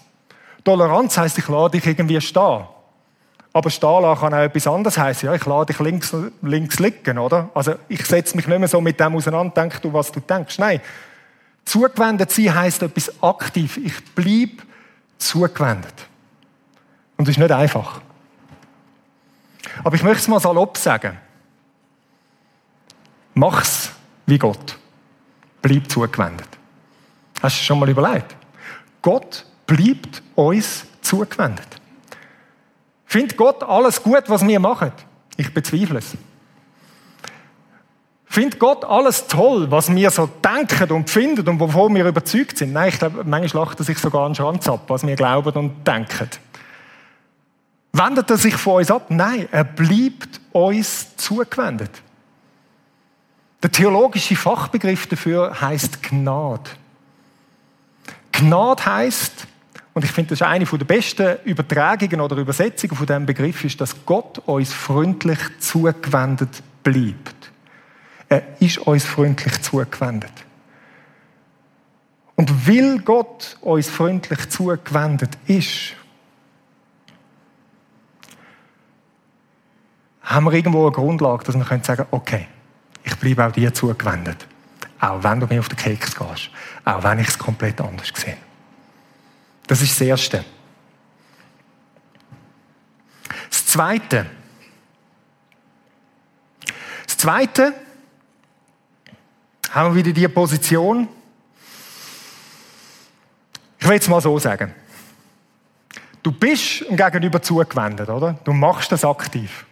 Toleranz 0.64 1.16
heißt, 1.16 1.38
ich 1.38 1.46
lade 1.46 1.78
dich 1.78 1.86
irgendwie 1.86 2.20
stehen. 2.20 2.64
Aber 3.52 3.71
stehen 3.71 4.02
kann 4.02 4.35
auch 4.35 4.38
etwas 4.38 4.66
anderes 4.66 4.97
heißen. 4.97 5.26
Ja, 5.26 5.35
ich 5.35 5.45
lade 5.45 5.73
dich 5.73 5.80
links, 5.80 6.14
links 6.42 6.78
liegen, 6.78 7.19
oder? 7.19 7.50
Also, 7.54 7.75
ich 7.88 8.04
setze 8.07 8.37
mich 8.37 8.47
nicht 8.47 8.59
mehr 8.59 8.69
so 8.69 8.80
mit 8.80 9.00
dem 9.00 9.16
auseinander, 9.16 9.52
denk 9.54 9.83
du, 9.83 9.92
was 9.92 10.12
du 10.12 10.21
denkst. 10.21 10.59
Nein. 10.59 10.80
Zugewendet 11.64 12.30
sein 12.30 12.54
heißt 12.54 12.83
etwas 12.83 13.23
aktiv. 13.23 13.76
Ich 13.76 14.04
bleibe 14.14 14.62
zugewendet. 15.19 15.95
Und 17.16 17.26
das 17.28 17.35
ist 17.35 17.38
nicht 17.38 17.52
einfach. 17.52 18.00
Aber 19.85 19.95
ich 19.95 20.02
möchte 20.02 20.21
es 20.21 20.28
mal 20.28 20.40
salopp 20.40 20.76
sagen. 20.78 21.19
Mach's 23.35 23.90
wie 24.26 24.38
Gott. 24.38 24.78
Bleib 25.62 25.90
zugewendet. 25.90 26.49
Hast 27.42 27.59
du 27.59 27.64
schon 27.64 27.78
mal 27.78 27.88
überlegt? 27.88 28.37
Gott 29.02 29.45
bleibt 29.66 30.23
uns 30.35 30.87
zugewendet. 31.00 31.79
Findet 33.10 33.36
Gott 33.36 33.64
alles 33.64 34.00
gut, 34.00 34.22
was 34.28 34.46
wir 34.46 34.60
machen? 34.60 34.92
Ich 35.36 35.52
bezweifle 35.52 35.98
es. 35.98 36.12
Findet 38.24 38.60
Gott 38.60 38.84
alles 38.84 39.26
toll, 39.26 39.68
was 39.68 39.92
wir 39.92 40.12
so 40.12 40.28
denken 40.28 40.92
und 40.92 41.10
finden 41.10 41.48
und 41.48 41.58
wovon 41.58 41.92
wir 41.96 42.06
überzeugt 42.06 42.58
sind? 42.58 42.72
Nein, 42.72 42.90
ich 42.90 43.00
glaube, 43.00 43.24
manchmal 43.24 43.64
lacht 43.64 43.80
er 43.80 43.84
sich 43.84 43.98
sogar 43.98 44.26
einen 44.26 44.36
Schranz 44.36 44.68
ab, 44.68 44.84
was 44.86 45.04
wir 45.04 45.16
glauben 45.16 45.52
und 45.54 45.84
denken. 45.84 46.30
Wendet 47.92 48.30
er 48.30 48.36
sich 48.36 48.54
von 48.54 48.76
uns 48.76 48.92
ab? 48.92 49.06
Nein, 49.08 49.48
er 49.50 49.64
bleibt 49.64 50.40
uns 50.52 51.16
zugewendet. 51.16 51.90
Der 53.60 53.72
theologische 53.72 54.36
Fachbegriff 54.36 55.08
dafür 55.08 55.60
heißt 55.60 56.00
Gnade. 56.04 56.70
Gnade 58.30 58.86
heißt, 58.86 59.48
und 59.92 60.04
ich 60.04 60.12
finde, 60.12 60.30
das 60.30 60.40
ist 60.40 60.47
eine 60.47 60.64
der 60.64 60.85
besten 60.85 61.37
Übertragungen 61.44 62.20
oder 62.20 62.37
Übersetzungen 62.37 62.97
von 62.97 63.06
diesem 63.06 63.26
Begriff, 63.26 63.64
ist, 63.64 63.80
dass 63.80 64.06
Gott 64.06 64.38
uns 64.47 64.73
freundlich 64.73 65.38
zugewendet 65.59 66.62
bleibt. 66.82 67.50
Er 68.28 68.61
ist 68.61 68.78
uns 68.78 69.04
freundlich 69.04 69.61
zugewendet. 69.62 70.32
Und 72.37 72.68
weil 72.68 73.00
Gott 73.00 73.59
uns 73.61 73.90
freundlich 73.90 74.49
zugewendet 74.49 75.37
ist, 75.47 75.94
haben 80.23 80.44
wir 80.47 80.52
irgendwo 80.52 80.87
eine 80.87 80.92
Grundlage, 80.92 81.44
dass 81.44 81.56
wir 81.56 81.64
sagen 81.64 81.82
können 81.82 82.06
okay, 82.12 82.47
ich 83.02 83.16
bleibe 83.16 83.47
auch 83.47 83.52
dir 83.52 83.75
zugewendet. 83.75 84.47
Auch 85.00 85.23
wenn 85.25 85.40
du 85.40 85.47
mir 85.47 85.59
auf 85.59 85.68
den 85.68 85.76
Keks 85.76 86.14
gehst. 86.14 86.50
Auch 86.85 87.02
wenn 87.02 87.18
ich 87.18 87.28
es 87.28 87.38
komplett 87.38 87.80
anders 87.80 88.12
sehe. 88.14 88.37
Das 89.70 89.80
ist 89.82 89.92
das 89.92 90.00
Erste. 90.00 90.44
Das 93.48 93.66
Zweite. 93.66 94.26
Das 97.06 97.16
Zweite 97.16 97.72
haben 99.70 99.94
wir 99.94 100.04
wieder 100.04 100.12
die 100.12 100.26
Position. 100.26 101.08
Ich 103.78 103.88
will 103.88 103.96
es 103.96 104.08
mal 104.08 104.20
so 104.20 104.36
sagen. 104.40 104.74
Du 106.20 106.32
bist 106.32 106.80
dem 106.90 106.96
Gegenüber 106.96 107.40
zugewendet, 107.40 108.08
oder? 108.08 108.32
Du 108.42 108.52
machst 108.52 108.90
das 108.90 109.04
aktiv. 109.04 109.66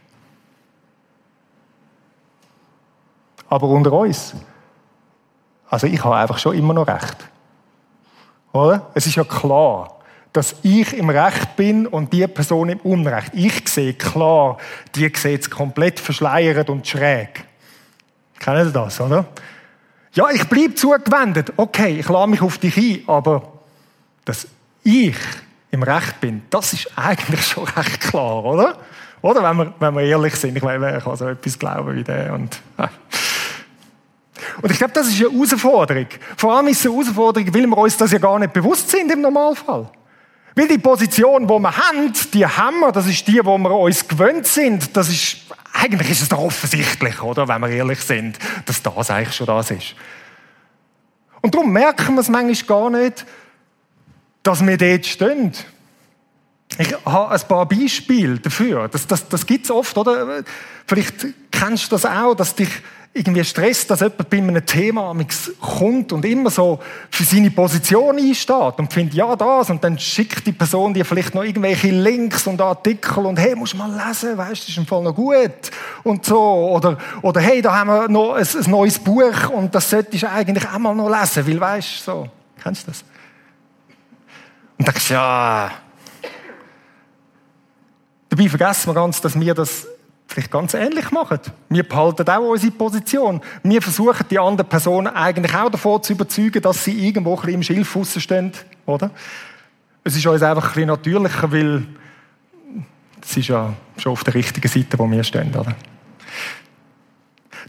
Aber 3.48 3.66
unter 3.66 3.92
uns. 3.92 4.32
Also 5.68 5.88
ich 5.88 6.04
habe 6.04 6.14
einfach 6.14 6.38
schon 6.38 6.56
immer 6.56 6.72
noch 6.72 6.86
Recht. 6.86 7.16
Es 8.94 9.06
ist 9.06 9.16
ja 9.16 9.24
klar, 9.24 9.98
dass 10.32 10.56
ich 10.62 10.96
im 10.96 11.10
Recht 11.10 11.56
bin 11.56 11.86
und 11.86 12.12
die 12.12 12.26
Person 12.26 12.68
im 12.68 12.80
Unrecht. 12.80 13.32
Ich 13.34 13.68
sehe 13.68 13.94
klar, 13.94 14.58
die 14.94 15.10
sieht 15.14 15.42
es 15.42 15.50
komplett 15.50 16.00
verschleiert 16.00 16.70
und 16.70 16.86
schräg. 16.86 17.44
Kennen 18.38 18.66
Sie 18.66 18.72
das, 18.72 19.00
oder? 19.00 19.26
Ja, 20.12 20.30
ich 20.30 20.44
bleibe 20.48 20.74
zugewendet. 20.74 21.52
Okay, 21.56 21.98
ich 22.00 22.08
lade 22.08 22.30
mich 22.30 22.42
auf 22.42 22.58
dich 22.58 22.76
ein, 22.76 23.02
aber 23.06 23.52
dass 24.24 24.46
ich 24.82 25.16
im 25.70 25.82
Recht 25.82 26.20
bin, 26.20 26.42
das 26.50 26.72
ist 26.72 26.90
eigentlich 26.96 27.46
schon 27.46 27.64
recht 27.64 28.00
klar, 28.00 28.44
oder? 28.44 28.78
Oder, 29.20 29.42
wenn 29.42 29.56
wir, 29.56 29.74
wenn 29.78 29.94
wir 29.94 30.02
ehrlich 30.02 30.36
sind. 30.36 30.56
Ich 30.56 30.62
meine, 30.62 30.96
ich 30.96 31.04
kann 31.04 31.16
so 31.16 31.28
etwas 31.28 31.58
glauben 31.58 31.94
wie 31.96 32.04
der 32.04 32.32
und... 32.34 32.60
Und 34.60 34.70
ich 34.70 34.78
glaube, 34.78 34.92
das 34.92 35.08
ist 35.08 35.20
eine 35.20 35.30
Herausforderung. 35.30 36.06
Vor 36.36 36.56
allem 36.56 36.68
ist 36.68 36.80
es 36.80 36.86
eine 36.86 36.94
Herausforderung, 36.94 37.54
weil 37.54 37.66
wir 37.66 37.78
uns 37.78 37.96
das 37.96 38.12
ja 38.12 38.18
gar 38.18 38.38
nicht 38.38 38.52
bewusst 38.52 38.90
sind 38.90 39.10
im 39.12 39.20
Normalfall. 39.20 39.90
Weil 40.54 40.66
die 40.66 40.78
Position, 40.78 41.46
die 41.46 41.54
wir 41.54 41.76
haben, 41.76 42.12
die 42.34 42.44
haben 42.44 42.80
wir, 42.80 42.90
das 42.90 43.06
ist 43.06 43.26
die, 43.28 43.40
wo 43.44 43.56
wir 43.58 43.70
uns 43.70 44.08
gewöhnt 44.08 44.46
sind. 44.46 44.96
Das 44.96 45.08
ist, 45.08 45.36
eigentlich 45.72 46.10
ist 46.10 46.22
es 46.22 46.28
doch 46.28 46.38
offensichtlich, 46.38 47.22
oder? 47.22 47.46
Wenn 47.46 47.60
wir 47.60 47.68
ehrlich 47.68 48.00
sind, 48.00 48.38
dass 48.66 48.82
das 48.82 49.10
eigentlich 49.10 49.36
schon 49.36 49.46
das 49.46 49.70
ist. 49.70 49.94
Und 51.40 51.54
darum 51.54 51.72
merken 51.72 52.14
wir 52.14 52.20
es 52.20 52.28
manchmal 52.28 52.66
gar 52.66 52.90
nicht, 52.90 53.24
dass 54.42 54.66
wir 54.66 54.76
dort 54.76 55.06
stehen. 55.06 55.52
Ich 56.76 56.94
habe 57.04 57.32
ein 57.32 57.48
paar 57.48 57.66
Beispiele 57.66 58.40
dafür. 58.40 58.88
Das, 58.88 59.06
das, 59.06 59.28
das 59.28 59.46
gibt 59.46 59.64
es 59.64 59.70
oft, 59.70 59.96
oder? 59.96 60.42
Vielleicht 60.86 61.26
kennst 61.52 61.86
du 61.86 61.90
das 61.90 62.04
auch, 62.04 62.34
dass 62.34 62.56
dich 62.56 62.70
irgendwie 63.18 63.44
Stress, 63.44 63.86
dass 63.86 64.00
jemand 64.00 64.30
bei 64.30 64.38
einem 64.38 64.64
Thema 64.64 65.14
kommt 65.60 66.12
und 66.12 66.24
immer 66.24 66.50
so 66.50 66.78
für 67.10 67.24
seine 67.24 67.50
Position 67.50 68.16
einsteht 68.16 68.78
und 68.78 68.92
findet, 68.92 69.14
ja, 69.14 69.36
das, 69.36 69.70
und 69.70 69.82
dann 69.84 69.98
schickt 69.98 70.46
die 70.46 70.52
Person 70.52 70.94
dir 70.94 71.04
vielleicht 71.04 71.34
noch 71.34 71.44
irgendwelche 71.44 71.90
Links 71.90 72.46
und 72.46 72.60
Artikel 72.60 73.26
und 73.26 73.38
hey, 73.38 73.54
musst 73.54 73.74
mal 73.74 73.90
lesen, 73.90 74.38
weißt, 74.38 74.62
das 74.62 74.68
ist 74.68 74.78
im 74.78 74.86
Fall 74.86 75.02
noch 75.02 75.14
gut 75.14 75.70
und 76.04 76.24
so, 76.24 76.70
oder, 76.70 76.96
oder 77.22 77.40
hey, 77.40 77.60
da 77.60 77.74
haben 77.74 77.88
wir 77.88 78.08
noch 78.08 78.34
ein, 78.34 78.46
ein 78.46 78.70
neues 78.70 78.98
Buch 78.98 79.50
und 79.50 79.74
das 79.74 79.90
solltest 79.90 80.22
du 80.22 80.30
eigentlich 80.30 80.66
auch 80.68 80.78
mal 80.78 80.94
noch 80.94 81.08
lesen, 81.08 81.46
weil, 81.46 81.60
weißt, 81.60 82.04
so, 82.04 82.28
kennst 82.62 82.86
du 82.86 82.90
das? 82.92 83.04
Und 84.78 84.86
denkst 84.86 85.08
du, 85.08 85.14
ja, 85.14 85.70
dabei 88.28 88.48
vergessen 88.48 88.88
wir 88.88 88.94
ganz, 88.94 89.20
dass 89.20 89.38
wir 89.38 89.54
das 89.54 89.86
vielleicht 90.28 90.50
ganz 90.50 90.74
ähnlich 90.74 91.10
machen. 91.10 91.40
Wir 91.70 91.82
behalten 91.82 92.28
auch 92.28 92.50
unsere 92.50 92.72
Position. 92.72 93.40
Wir 93.62 93.80
versuchen, 93.80 94.26
die 94.30 94.38
andere 94.38 94.66
Person 94.66 95.06
eigentlich 95.06 95.54
auch 95.54 95.70
davon 95.70 96.02
zu 96.02 96.12
überzeugen, 96.12 96.62
dass 96.62 96.84
sie 96.84 97.06
irgendwo 97.06 97.34
ein 97.34 97.36
bisschen 97.36 97.54
im 97.54 97.62
Schilffuss 97.62 98.20
stehen, 98.20 98.52
oder? 98.86 99.10
Es 100.04 100.14
ist 100.16 100.26
uns 100.26 100.42
einfach 100.42 100.64
ein 100.64 100.74
bisschen 100.74 100.88
natürlicher, 100.88 101.50
weil 101.50 101.82
es 103.22 103.36
ist 103.36 103.48
ja 103.48 103.72
schon 103.96 104.12
auf 104.12 104.22
der 104.24 104.34
richtigen 104.34 104.68
Seite, 104.68 104.98
wo 104.98 105.10
wir 105.10 105.24
stehen, 105.24 105.54
oder? 105.54 105.74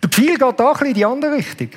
Der 0.04 0.10
Pfeil 0.10 0.38
geht 0.38 0.42
da 0.42 0.48
ein 0.68 0.74
bisschen 0.74 0.88
in 0.88 0.94
die 0.94 1.06
andere 1.06 1.34
Richtung. 1.34 1.70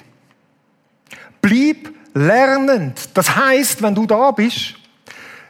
Bleib 1.41 1.91
lernend. 2.15 3.09
Das 3.15 3.35
heißt, 3.35 3.83
wenn 3.83 3.95
du 3.95 4.07
da 4.07 4.31
bist, 4.31 4.75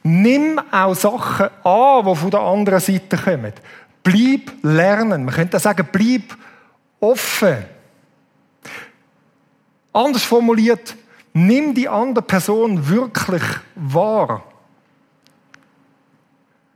nimm 0.03 0.61
auch 0.71 0.95
Sachen 0.95 1.49
an, 1.65 2.07
die 2.07 2.17
von 2.17 2.31
der 2.31 2.41
anderen 2.41 2.81
Seite 2.81 3.17
kommen. 3.17 3.53
Bleib 4.03 4.53
lernen. 4.63 5.25
Man 5.25 5.35
könnte 5.35 5.59
sagen, 5.59 5.89
bleib 5.91 6.37
offen. 7.01 7.65
Anders 9.93 10.23
formuliert, 10.23 10.97
nimm 11.33 11.75
die 11.75 11.89
andere 11.89 12.25
Person 12.25 12.89
wirklich 12.89 13.43
wahr. 13.75 14.43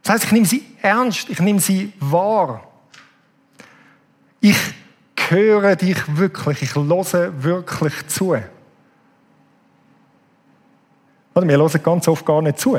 Das 0.02 0.14
heißt, 0.14 0.24
ich 0.24 0.32
nehme 0.32 0.46
sie 0.46 0.64
ernst, 0.82 1.28
ich 1.30 1.40
nehme 1.40 1.60
sie 1.60 1.92
wahr. 1.98 2.62
Ich 4.40 4.58
höre 5.28 5.74
dich 5.74 5.98
wirklich, 6.16 6.62
ich 6.62 6.74
höre 6.76 7.42
wirklich 7.42 8.06
zu. 8.06 8.36
Oder 11.34 11.48
wir 11.48 11.58
hören 11.58 11.82
ganz 11.82 12.06
oft 12.06 12.24
gar 12.24 12.40
nicht 12.40 12.58
zu. 12.58 12.78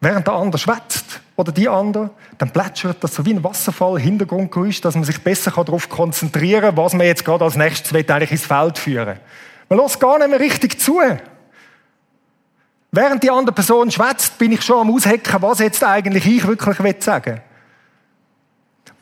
Während 0.00 0.26
der 0.26 0.34
andere 0.34 0.58
schwätzt 0.58 1.20
oder 1.36 1.50
die 1.50 1.68
andere, 1.68 2.10
dann 2.38 2.50
plätschert 2.50 3.02
das 3.02 3.14
so 3.14 3.26
wie 3.26 3.34
ein 3.34 3.42
Wasserfall, 3.42 3.98
Hintergrundgeräusch, 3.98 4.80
dass 4.80 4.94
man 4.94 5.04
sich 5.04 5.20
besser 5.22 5.50
darauf 5.50 5.88
konzentrieren 5.88 6.62
kann, 6.62 6.76
was 6.76 6.94
man 6.94 7.06
jetzt 7.06 7.24
gerade 7.24 7.44
als 7.44 7.56
nächstes 7.56 7.92
will, 7.92 8.04
eigentlich 8.08 8.30
ins 8.30 8.46
Feld 8.46 8.78
führen. 8.78 9.18
Man 9.68 9.78
lässt 9.78 9.98
gar 9.98 10.18
nicht 10.18 10.30
mehr 10.30 10.38
richtig 10.38 10.80
zu. 10.80 11.00
Während 12.92 13.22
die 13.24 13.30
andere 13.30 13.54
Person 13.54 13.90
schwätzt, 13.90 14.38
bin 14.38 14.52
ich 14.52 14.62
schon 14.62 14.82
am 14.82 14.94
Aushecken, 14.94 15.42
was 15.42 15.58
jetzt 15.58 15.82
eigentlich 15.82 16.24
ich 16.26 16.46
wirklich 16.46 16.78
will 16.78 16.94
sagen. 17.00 17.40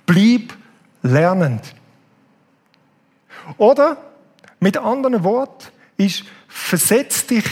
Bleib 0.06 0.54
lernend. 1.02 1.74
Oder, 3.58 3.98
mit 4.60 4.78
anderen 4.78 5.22
Worten, 5.24 5.66
ist, 5.98 6.24
versetz 6.48 7.26
dich 7.26 7.44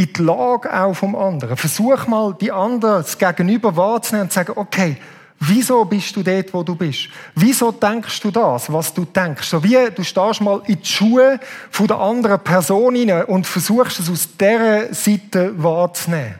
in 0.00 0.10
die 0.14 0.22
Lage 0.22 0.72
auch 0.72 0.94
vom 0.94 1.14
anderen. 1.14 1.58
Versuch 1.58 2.06
mal, 2.06 2.34
die 2.40 2.50
anderen 2.50 3.02
das 3.02 3.18
Gegenüber 3.18 3.76
wahrzunehmen 3.76 4.24
und 4.24 4.30
zu 4.30 4.36
sagen, 4.36 4.52
okay, 4.56 4.96
wieso 5.40 5.84
bist 5.84 6.16
du 6.16 6.22
dort, 6.22 6.54
wo 6.54 6.62
du 6.62 6.74
bist? 6.74 7.10
Wieso 7.34 7.70
denkst 7.70 8.18
du 8.22 8.30
das, 8.30 8.72
was 8.72 8.94
du 8.94 9.04
denkst? 9.04 9.46
So 9.46 9.62
wie 9.62 9.76
du 9.94 10.02
stehst 10.02 10.40
mal 10.40 10.62
in 10.66 10.80
die 10.80 10.88
Schuhe 10.88 11.38
von 11.70 11.86
der 11.86 11.98
anderen 11.98 12.40
Person 12.40 12.94
hinein 12.94 13.26
und 13.26 13.46
versuchst 13.46 14.00
es 14.00 14.10
aus 14.10 14.28
dieser 14.38 14.94
Seite 14.94 15.52
wahrzunehmen. 15.62 16.36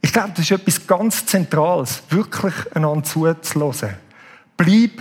Ich 0.00 0.10
glaube, 0.10 0.30
das 0.30 0.50
ist 0.50 0.52
etwas 0.52 0.86
ganz 0.86 1.26
Zentrales, 1.26 2.02
wirklich 2.08 2.54
einander 2.74 3.04
zuzulassen. 3.04 3.90
Bleib 4.56 4.92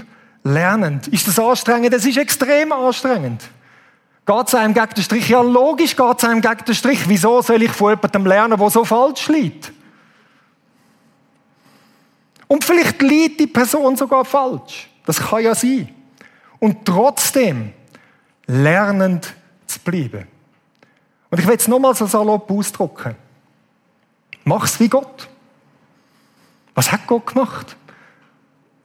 lernend. 0.44 1.08
Ist 1.08 1.26
das 1.30 1.40
anstrengend? 1.40 1.94
Das 1.94 2.06
ist 2.06 2.18
extrem 2.18 2.74
anstrengend. 2.74 3.44
Geht 4.30 4.48
es 4.48 4.54
einem 4.54 4.76
gegen 4.76 4.90
den 4.90 5.04
Strich? 5.04 5.28
Ja, 5.28 5.42
logisch 5.42 5.96
geht 5.96 6.18
es 6.20 6.24
einem 6.24 6.42
gegen 6.42 6.64
den 6.64 6.76
Strich. 6.76 7.10
Wieso 7.10 7.42
soll 7.42 7.64
ich 7.64 7.72
von 7.72 7.94
jemandem 7.94 8.28
lernen, 8.28 8.60
der 8.60 8.70
so 8.70 8.86
falsch 8.86 9.28
liegt? 9.28 9.72
Und 12.46 12.64
vielleicht 12.64 13.02
liegt 13.02 13.40
die 13.40 13.48
Person 13.48 13.96
sogar 13.96 14.24
falsch. 14.24 14.88
Das 15.04 15.20
kann 15.20 15.42
ja 15.42 15.56
sein. 15.56 15.90
Und 16.60 16.86
trotzdem 16.86 17.74
lernend 18.46 19.34
zu 19.66 19.80
bleiben. 19.80 20.28
Und 21.32 21.40
ich 21.40 21.48
will 21.48 21.56
es 21.56 21.68
nochmal 21.68 21.96
so 21.96 22.06
salopp 22.06 22.52
ausdrücken. 22.52 23.16
Mach's 24.44 24.80
wie 24.80 24.90
Gott. 24.90 25.28
Was 26.76 26.92
hat 26.92 27.08
Gott 27.08 27.26
gemacht? 27.26 27.76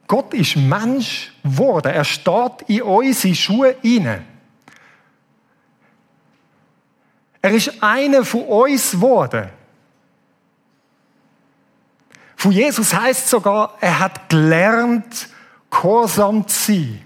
Gott 0.07 0.33
ist 0.33 0.55
Mensch 0.55 1.33
geworden. 1.43 1.93
Er 1.93 2.03
steht 2.03 2.63
in 2.65 2.81
unsere 2.81 3.35
Schuhe 3.35 3.75
hinein. 3.83 4.34
Er 7.45 7.51
ist 7.51 7.71
einer 7.79 8.25
von 8.25 8.41
uns 8.41 8.89
geworden. 8.89 9.51
Von 12.35 12.51
Jesus 12.51 12.91
heißt 12.91 13.29
sogar, 13.29 13.77
er 13.79 13.99
hat 13.99 14.29
gelernt, 14.29 15.29
gehorsam 15.69 16.47
zu 16.47 16.73
sein. 16.73 17.05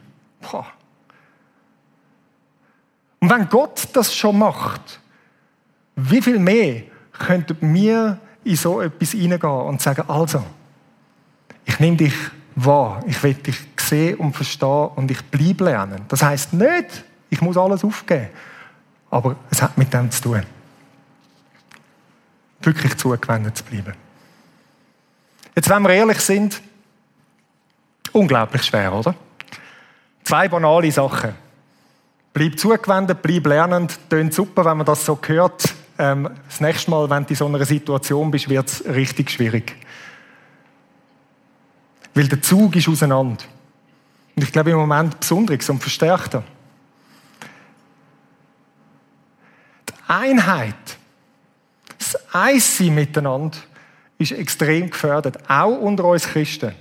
Und 3.20 3.30
wenn 3.30 3.50
Gott 3.50 3.90
das 3.92 4.16
schon 4.16 4.40
macht, 4.40 5.02
wie 5.98 6.22
viel 6.22 6.40
mehr 6.40 6.84
könnten 7.12 7.74
wir 7.74 8.18
in 8.46 8.56
so 8.56 8.80
etwas 8.80 9.12
hineingehen 9.12 9.52
und 9.52 9.82
sagen, 9.82 10.06
also, 10.08 10.42
ich 11.66 11.78
nehme 11.82 11.98
dich 11.98 12.16
wahr, 12.56 13.04
ich 13.06 13.22
will 13.22 13.34
dich 13.34 13.58
sehen 13.76 14.16
und 14.16 14.38
verstehen 14.38 14.88
und 14.96 15.12
ich 15.12 15.22
bleibe 15.22 15.66
lernen. 15.66 16.06
Das 16.08 16.24
heißt 16.24 16.54
nicht, 16.54 17.04
ich 17.30 17.42
muss 17.42 17.58
alles 17.58 17.84
aufgeben. 17.84 18.30
Aber 19.10 19.36
es 19.50 19.62
hat 19.62 19.78
mit 19.78 19.94
dem 19.94 20.12
zu 20.12 20.22
tun. 20.22 20.44
Wirklich 22.62 22.98
zugewendet 22.98 23.58
zu 23.58 23.64
bleiben. 23.64 23.94
Jetzt, 25.56 25.70
wenn 25.70 25.84
wir 25.84 25.90
ehrlich 25.92 26.20
sind, 26.20 26.62
unglaublich 28.12 28.64
schwer, 28.64 28.94
oder? 28.94 29.16
Zwei 30.24 30.48
banale 30.48 30.92
Sachen. 30.92 31.34
Bleib 32.34 32.60
zugewendet, 32.60 33.22
bleib 33.22 33.48
lernend. 33.48 34.00
Tönt 34.10 34.34
super, 34.34 34.64
wenn 34.66 34.78
man 34.78 34.86
das 34.86 35.06
so 35.06 35.18
hört. 35.26 35.64
Ähm, 35.98 36.30
das 36.48 36.62
nächste 36.62 36.92
Mal, 36.92 37.10
wenn 37.10 37.24
du 37.24 37.30
in 37.30 37.36
so 37.36 37.46
einer 37.46 37.66
Situation 37.66 38.30
bist, 38.30 38.48
wird 38.48 38.68
es 38.68 38.86
richtig 38.86 39.32
schwierig. 39.32 39.76
Weil 42.14 42.28
der 42.28 42.42
Zug 42.42 42.76
ist 42.76 42.88
auseinander. 42.88 43.44
Und 44.36 44.44
ich 44.44 44.52
glaube 44.52 44.72
im 44.72 44.78
Moment 44.78 45.20
besonderes 45.20 45.70
und 45.70 45.82
verstärkter. 45.82 46.44
Einheit, 50.10 50.98
das 51.98 52.18
Eissein 52.34 52.96
miteinander, 52.96 53.58
ist 54.18 54.32
extrem 54.32 54.90
gefördert, 54.90 55.50
auch 55.50 55.78
unter 55.78 56.06
uns 56.06 56.28
Christen. 56.28 56.74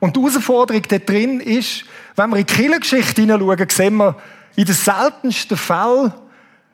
Und 0.00 0.16
die 0.16 0.20
Herausforderung 0.20 0.82
da 0.88 0.98
drin 0.98 1.40
ist, 1.40 1.84
wenn 2.16 2.30
wir 2.30 2.38
in 2.38 2.46
die 2.46 2.52
Kirchengeschichte 2.52 3.22
hineinschauen, 3.22 3.68
sehen 3.70 3.96
wir, 3.96 4.16
in 4.56 4.64
den 4.64 4.74
seltensten 4.74 5.56
Fällen 5.56 6.12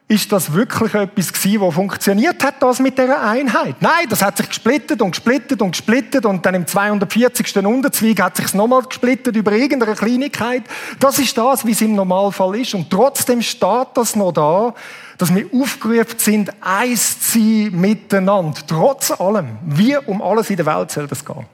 ist 0.09 0.31
das 0.31 0.53
wirklich 0.53 0.93
etwas 0.95 1.33
gewesen, 1.33 1.61
was 1.63 1.75
funktioniert 1.75 2.45
hat, 2.45 2.63
das 2.63 2.81
mit 2.81 2.99
der 2.99 3.23
Einheit? 3.23 3.77
Nein, 3.81 4.07
das 4.11 4.21
hat 4.21 4.37
sich 4.37 4.49
gesplittet 4.49 5.01
und 5.01 5.13
gesplittet 5.13 5.63
und 5.63 5.71
gesplittet 5.71 6.27
und 6.27 6.45
dann 6.45 6.55
im 6.55 6.67
240. 6.67 7.57
Unterzweig 7.65 8.21
hat 8.21 8.37
sich 8.37 8.53
nochmal 8.53 8.83
gesplittet 8.83 9.37
über 9.37 9.53
irgendeine 9.53 9.95
Kleinigkeit. 9.95 10.65
Das 11.01 11.19
ist 11.19 11.37
das, 11.39 11.65
wie 11.65 11.71
es 11.71 11.81
im 11.81 11.95
Normalfall 11.95 12.57
ist. 12.57 12.75
Und 12.75 12.91
trotzdem 12.91 13.41
steht 13.41 13.89
das 13.95 14.15
noch 14.15 14.33
da, 14.33 14.75
dass 15.17 15.35
wir 15.35 15.47
aufgerufen 15.55 16.19
sind, 16.19 16.53
eins 16.61 17.21
zu 17.21 17.39
sein 17.39 17.81
miteinander. 17.81 18.61
Trotz 18.67 19.13
allem. 19.13 19.57
Wie 19.65 19.97
um 19.97 20.21
alles 20.21 20.51
in 20.51 20.57
der 20.57 20.67
Welt 20.67 20.91
soll 20.91 21.07
das 21.07 21.25
gehen? 21.25 21.47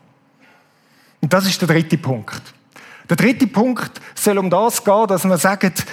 Und 1.21 1.33
das 1.33 1.47
ist 1.47 1.61
der 1.61 1.69
dritte 1.69 1.99
Punkt. 1.99 2.43
Der 3.09 3.17
dritte 3.17 3.47
Punkt 3.47 4.01
soll 4.15 4.39
um 4.39 4.51
das 4.51 4.83
gehen, 4.83 5.07
dass 5.07 5.25
man 5.25 5.39
sagt, 5.39 5.85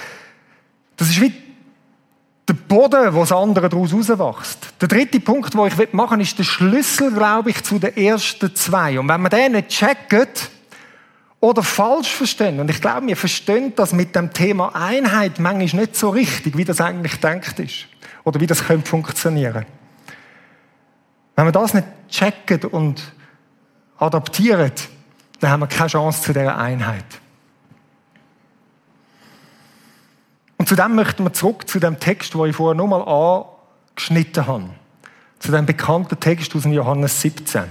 das 0.96 1.08
ist 1.08 1.20
wie 1.20 1.45
der 2.48 2.54
Boden, 2.54 3.12
wo 3.12 3.20
das 3.20 3.32
andere 3.32 3.68
daraus 3.68 3.92
rauswächst. 3.92 4.74
Der 4.80 4.88
dritte 4.88 5.18
Punkt, 5.18 5.52
den 5.52 5.66
ich 5.66 5.92
machen 5.92 6.18
will, 6.18 6.24
ist 6.24 6.38
der 6.38 6.44
Schlüssel, 6.44 7.12
glaube 7.12 7.50
ich, 7.50 7.62
zu 7.64 7.78
den 7.78 7.96
ersten 7.96 8.54
zwei. 8.54 8.98
Und 8.98 9.08
wenn 9.08 9.20
man 9.20 9.30
den 9.30 9.52
nicht 9.52 9.68
checkt 9.68 10.50
oder 11.40 11.62
falsch 11.62 12.10
verstehen, 12.10 12.60
und 12.60 12.70
ich 12.70 12.80
glaube, 12.80 13.06
wir 13.06 13.16
verstehen 13.16 13.72
das 13.74 13.92
mit 13.92 14.14
dem 14.14 14.32
Thema 14.32 14.74
Einheit 14.74 15.40
manchmal 15.40 15.82
nicht 15.82 15.96
so 15.96 16.10
richtig, 16.10 16.56
wie 16.56 16.64
das 16.64 16.80
eigentlich 16.80 17.18
denkt 17.18 17.58
ist. 17.58 17.88
Oder 18.22 18.40
wie 18.40 18.46
das 18.46 18.64
könnte 18.64 18.88
funktionieren. 18.88 19.66
Wenn 21.34 21.44
wir 21.44 21.52
das 21.52 21.74
nicht 21.74 21.86
checken 22.08 22.64
und 22.70 23.12
adaptieren, 23.98 24.72
dann 25.40 25.50
haben 25.50 25.60
wir 25.60 25.66
keine 25.66 25.88
Chance 25.88 26.22
zu 26.22 26.32
dieser 26.32 26.56
Einheit. 26.56 27.04
Und 30.66 30.70
zudem 30.70 30.96
möchten 30.96 31.22
wir 31.22 31.32
zurück 31.32 31.68
zu 31.68 31.78
dem 31.78 32.00
Text, 32.00 32.34
den 32.34 32.46
ich 32.46 32.56
vorher 32.56 32.74
nochmal 32.74 33.02
angeschnitten 33.02 34.48
habe. 34.48 34.70
Zu 35.38 35.52
dem 35.52 35.64
bekannten 35.64 36.18
Text 36.18 36.56
aus 36.56 36.62
dem 36.62 36.72
Johannes 36.72 37.20
17. 37.20 37.62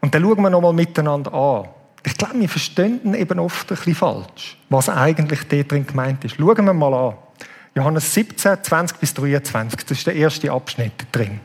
Und 0.00 0.12
dann 0.12 0.22
schauen 0.22 0.42
wir 0.42 0.50
nochmal 0.50 0.72
miteinander 0.72 1.32
an. 1.32 1.68
Ich 2.02 2.18
glaube, 2.18 2.40
wir 2.40 2.48
verstehen 2.48 3.14
eben 3.14 3.38
oft 3.38 3.70
ein 3.70 3.76
bisschen 3.76 3.94
falsch, 3.94 4.58
was 4.70 4.88
eigentlich 4.88 5.46
dort 5.46 5.70
drin 5.70 5.86
gemeint 5.86 6.24
ist. 6.24 6.34
Schauen 6.34 6.64
wir 6.64 6.72
mal 6.72 6.92
an. 6.94 7.14
Johannes 7.76 8.12
17, 8.12 8.64
20 8.64 8.98
bis 8.98 9.14
23, 9.14 9.84
das 9.86 9.98
ist 9.98 10.06
der 10.08 10.16
erste 10.16 10.50
Abschnitt 10.50 11.06
drin. 11.12 11.38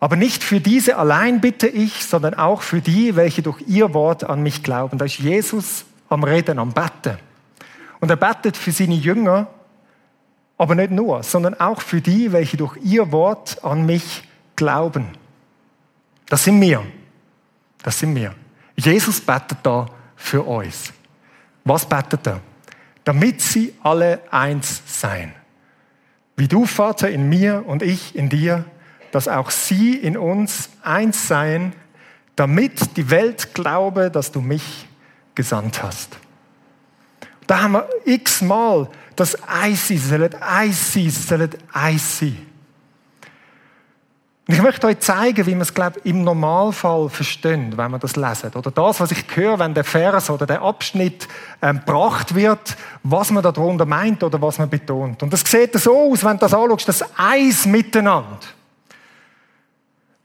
Aber 0.00 0.16
nicht 0.16 0.42
für 0.42 0.60
diese 0.60 0.96
allein 0.96 1.42
bitte 1.42 1.66
ich, 1.68 2.06
sondern 2.06 2.32
auch 2.32 2.62
für 2.62 2.80
die, 2.80 3.16
welche 3.16 3.42
durch 3.42 3.60
ihr 3.68 3.92
Wort 3.92 4.24
an 4.24 4.42
mich 4.42 4.62
glauben. 4.62 4.96
Da 4.96 5.04
ist 5.04 5.18
Jesus 5.18 5.84
am 6.08 6.24
Reden, 6.24 6.58
am 6.58 6.72
Betten. 6.72 7.18
Und 8.04 8.10
er 8.10 8.16
betet 8.16 8.58
für 8.58 8.70
seine 8.70 8.96
Jünger, 8.96 9.46
aber 10.58 10.74
nicht 10.74 10.90
nur, 10.90 11.22
sondern 11.22 11.58
auch 11.58 11.80
für 11.80 12.02
die, 12.02 12.32
welche 12.32 12.58
durch 12.58 12.76
ihr 12.82 13.12
Wort 13.12 13.64
an 13.64 13.86
mich 13.86 14.28
glauben. 14.56 15.06
Das 16.26 16.44
sind 16.44 16.60
wir. 16.60 16.84
Das 17.82 17.98
sind 17.98 18.14
wir. 18.14 18.34
Jesus 18.76 19.22
betet 19.22 19.56
da 19.62 19.86
für 20.16 20.42
uns. 20.42 20.92
Was 21.64 21.86
betet 21.86 22.26
er? 22.26 22.42
Damit 23.04 23.40
sie 23.40 23.72
alle 23.82 24.20
eins 24.30 24.82
seien. 24.84 25.32
Wie 26.36 26.46
du, 26.46 26.66
Vater, 26.66 27.08
in 27.08 27.30
mir 27.30 27.64
und 27.66 27.82
ich 27.82 28.14
in 28.14 28.28
dir, 28.28 28.66
dass 29.12 29.28
auch 29.28 29.48
sie 29.48 29.96
in 29.96 30.18
uns 30.18 30.68
eins 30.82 31.26
seien, 31.26 31.72
damit 32.36 32.98
die 32.98 33.08
Welt 33.08 33.54
glaube, 33.54 34.10
dass 34.10 34.30
du 34.30 34.42
mich 34.42 34.86
gesandt 35.34 35.82
hast. 35.82 36.18
Da 37.46 37.62
haben 37.62 37.72
wir 37.72 37.88
x-mal 38.04 38.88
das 39.16 39.36
Eis 39.48 39.88
sein, 39.88 39.98
sollen 39.98 40.34
Eis 40.40 40.92
sein, 40.92 41.10
sollen 41.10 41.50
Eis 41.72 42.18
sein. 42.18 42.46
Und 44.46 44.54
ich 44.54 44.60
möchte 44.60 44.86
euch 44.86 44.98
zeigen, 44.98 45.46
wie 45.46 45.52
man 45.52 45.62
es, 45.62 45.72
glaube 45.72 46.00
ich, 46.00 46.10
im 46.10 46.22
Normalfall 46.22 47.08
versteht, 47.08 47.78
wenn 47.78 47.90
man 47.90 47.98
das 47.98 48.14
lesen. 48.14 48.52
Oder 48.54 48.70
das, 48.70 49.00
was 49.00 49.10
ich 49.10 49.24
höre, 49.34 49.58
wenn 49.58 49.72
der 49.72 49.84
Vers 49.84 50.28
oder 50.28 50.44
der 50.44 50.60
Abschnitt 50.60 51.26
ähm, 51.62 51.80
gebracht 51.80 52.34
wird, 52.34 52.76
was 53.02 53.30
man 53.30 53.42
darunter 53.42 53.86
meint 53.86 54.22
oder 54.22 54.40
was 54.42 54.58
man 54.58 54.68
betont. 54.68 55.22
Und 55.22 55.32
das 55.32 55.40
sieht 55.46 55.72
so 55.80 56.12
aus, 56.12 56.22
wenn 56.24 56.32
du 56.32 56.40
das 56.40 56.52
anschaust, 56.52 56.88
das 56.88 57.04
Eis 57.16 57.64
miteinander. 57.64 58.40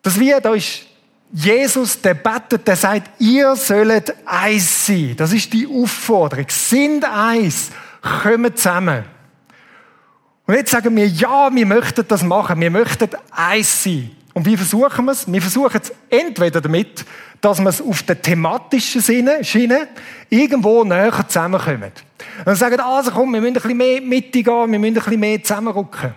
Das 0.01 0.19
wie, 0.19 0.35
da 0.41 0.53
ist 0.53 0.88
Jesus, 1.31 2.01
der 2.01 2.15
betet, 2.15 2.67
der 2.67 2.75
sagt, 2.75 3.21
ihr 3.21 3.55
sollt 3.55 4.13
eins 4.25 4.87
sein. 4.87 5.13
Das 5.15 5.31
ist 5.31 5.53
die 5.53 5.67
Aufforderung. 5.67 6.45
Sind 6.49 7.05
eins. 7.05 7.69
Kommen 8.01 8.55
zusammen. 8.55 9.03
Und 10.47 10.55
jetzt 10.55 10.71
sagen 10.71 10.95
wir, 10.95 11.07
ja, 11.07 11.53
wir 11.53 11.65
möchten 11.65 12.07
das 12.07 12.23
machen. 12.23 12.59
Wir 12.59 12.71
möchten 12.71 13.09
eins 13.29 13.83
sein. 13.83 14.11
Und 14.33 14.45
wie 14.45 14.57
versuchen 14.57 15.05
wir 15.05 15.11
es? 15.11 15.31
Wir 15.31 15.41
versuchen 15.41 15.79
es 15.81 15.93
entweder 16.09 16.61
damit, 16.61 17.05
dass 17.41 17.59
wir 17.59 17.69
es 17.69 17.81
auf 17.81 18.03
der 18.03 18.21
thematischen 18.21 19.01
Schiene 19.43 19.87
irgendwo 20.29 20.83
näher 20.83 21.27
zusammenkommen. 21.27 21.91
Und 22.39 22.47
dann 22.47 22.55
sagen, 22.55 22.79
also 22.79 23.11
komm, 23.11 23.33
wir 23.33 23.41
müssen 23.41 23.57
ein 23.57 23.61
bisschen 23.61 23.77
mehr 23.77 24.01
Mitte 24.01 24.43
gehen, 24.43 24.71
wir 24.71 24.79
müssen 24.79 24.85
ein 24.97 25.03
bisschen 25.03 25.19
mehr 25.19 25.43
zusammenrücken. 25.43 26.13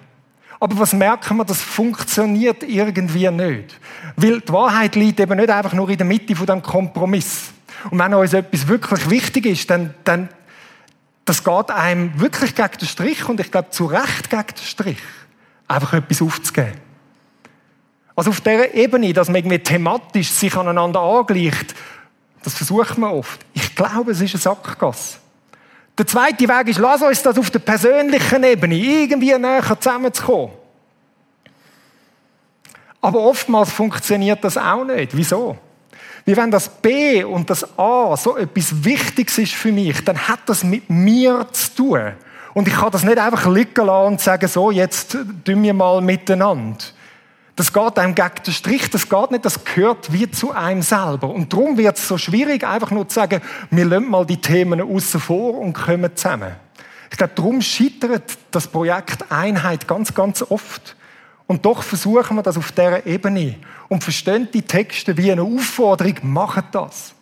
Aber 0.62 0.78
was 0.78 0.92
merken 0.92 1.38
wir? 1.38 1.44
Das 1.44 1.60
funktioniert 1.60 2.62
irgendwie 2.62 3.28
nicht. 3.28 3.80
Weil 4.14 4.40
die 4.40 4.52
Wahrheit 4.52 4.94
liegt 4.94 5.18
eben 5.18 5.36
nicht 5.36 5.50
einfach 5.50 5.72
nur 5.72 5.90
in 5.90 5.96
der 5.96 6.06
Mitte 6.06 6.36
von 6.36 6.46
diesem 6.46 6.62
Kompromiss. 6.62 7.50
Und 7.90 7.98
wenn 7.98 8.14
uns 8.14 8.32
etwas 8.32 8.68
wirklich 8.68 9.10
wichtig 9.10 9.46
ist, 9.46 9.68
dann, 9.68 9.92
dann 10.04 10.28
das 11.24 11.42
geht 11.42 11.70
einem 11.72 12.12
wirklich 12.20 12.54
gegen 12.54 12.78
den 12.80 12.86
Strich 12.86 13.28
und 13.28 13.40
ich 13.40 13.50
glaube 13.50 13.70
zu 13.70 13.86
Recht 13.86 14.30
gegen 14.30 14.46
den 14.46 14.64
Strich, 14.64 15.02
einfach 15.66 15.94
etwas 15.94 16.22
aufzugeben. 16.22 16.78
Also 18.14 18.30
auf 18.30 18.40
dieser 18.40 18.72
Ebene, 18.72 19.12
dass 19.12 19.26
man 19.26 19.38
irgendwie 19.38 19.58
thematisch 19.58 20.30
sich 20.30 20.56
aneinander 20.56 21.00
angleicht, 21.00 21.74
das 22.44 22.54
versucht 22.54 22.98
man 22.98 23.10
oft. 23.10 23.44
Ich 23.52 23.74
glaube, 23.74 24.12
es 24.12 24.20
ist 24.20 24.34
eine 24.34 24.40
Sackgasse. 24.40 25.21
Der 25.98 26.06
zweite 26.06 26.48
Weg 26.48 26.68
ist, 26.68 26.78
lass 26.78 27.02
uns 27.02 27.22
das 27.22 27.38
auf 27.38 27.50
der 27.50 27.58
persönlichen 27.58 28.42
Ebene 28.42 28.74
irgendwie 28.74 29.36
näher 29.36 29.78
zusammenzukommen. 29.78 30.50
Aber 33.00 33.20
oftmals 33.20 33.70
funktioniert 33.70 34.42
das 34.42 34.56
auch 34.56 34.84
nicht. 34.84 35.14
Wieso? 35.16 35.58
Wie 36.24 36.36
wenn 36.36 36.50
das 36.50 36.68
B 36.68 37.24
und 37.24 37.50
das 37.50 37.78
A 37.78 38.16
so 38.16 38.36
etwas 38.36 38.84
Wichtiges 38.84 39.38
ist 39.38 39.54
für 39.54 39.72
mich, 39.72 40.04
dann 40.04 40.16
hat 40.16 40.40
das 40.46 40.62
mit 40.62 40.88
mir 40.88 41.46
zu 41.50 41.74
tun. 41.74 42.12
Und 42.54 42.68
ich 42.68 42.74
kann 42.74 42.92
das 42.92 43.02
nicht 43.02 43.18
einfach 43.18 43.46
liegen 43.52 43.86
lassen 43.86 44.06
und 44.06 44.20
sagen, 44.20 44.46
so, 44.46 44.70
jetzt 44.70 45.16
tun 45.44 45.62
wir 45.62 45.74
mal 45.74 46.00
miteinander. 46.00 46.78
Das 47.54 47.72
geht 47.72 47.98
einem 47.98 48.14
gegen 48.14 48.30
den 48.46 48.54
Strich, 48.54 48.88
das 48.88 49.08
geht 49.08 49.30
nicht, 49.30 49.44
das 49.44 49.62
gehört 49.64 50.12
wie 50.12 50.30
zu 50.30 50.52
einem 50.52 50.80
selber. 50.80 51.28
Und 51.28 51.52
darum 51.52 51.76
wird 51.76 51.98
es 51.98 52.08
so 52.08 52.16
schwierig, 52.16 52.66
einfach 52.66 52.90
nur 52.90 53.08
zu 53.08 53.14
sagen, 53.14 53.42
wir 53.70 53.84
lassen 53.84 54.08
mal 54.08 54.24
die 54.24 54.38
Themen 54.38 54.80
außen 54.80 55.20
vor 55.20 55.58
und 55.58 55.74
kommen 55.74 56.16
zusammen. 56.16 56.56
Ich 57.10 57.18
glaube, 57.18 57.34
darum 57.34 57.60
scheitert 57.60 58.38
das 58.50 58.66
Projekt 58.66 59.30
Einheit 59.30 59.86
ganz, 59.86 60.14
ganz 60.14 60.42
oft. 60.42 60.96
Und 61.46 61.66
doch 61.66 61.82
versuchen 61.82 62.36
wir 62.36 62.42
das 62.42 62.56
auf 62.56 62.72
dieser 62.72 63.04
Ebene 63.04 63.56
und 63.90 64.02
verstehen 64.02 64.48
die 64.50 64.62
Texte 64.62 65.14
wie 65.18 65.30
eine 65.30 65.42
Aufforderung, 65.42 66.14
machen 66.22 66.64
das. 66.72 67.12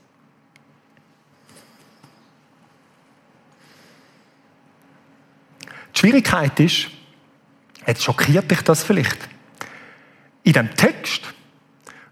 Die 5.93 5.99
Schwierigkeit 5.99 6.61
ist, 6.61 6.87
jetzt 7.85 8.05
schockiert 8.05 8.49
dich 8.49 8.63
das 8.63 8.85
vielleicht, 8.85 9.19
in 10.51 10.55
dem 10.55 10.75
Text 10.75 11.23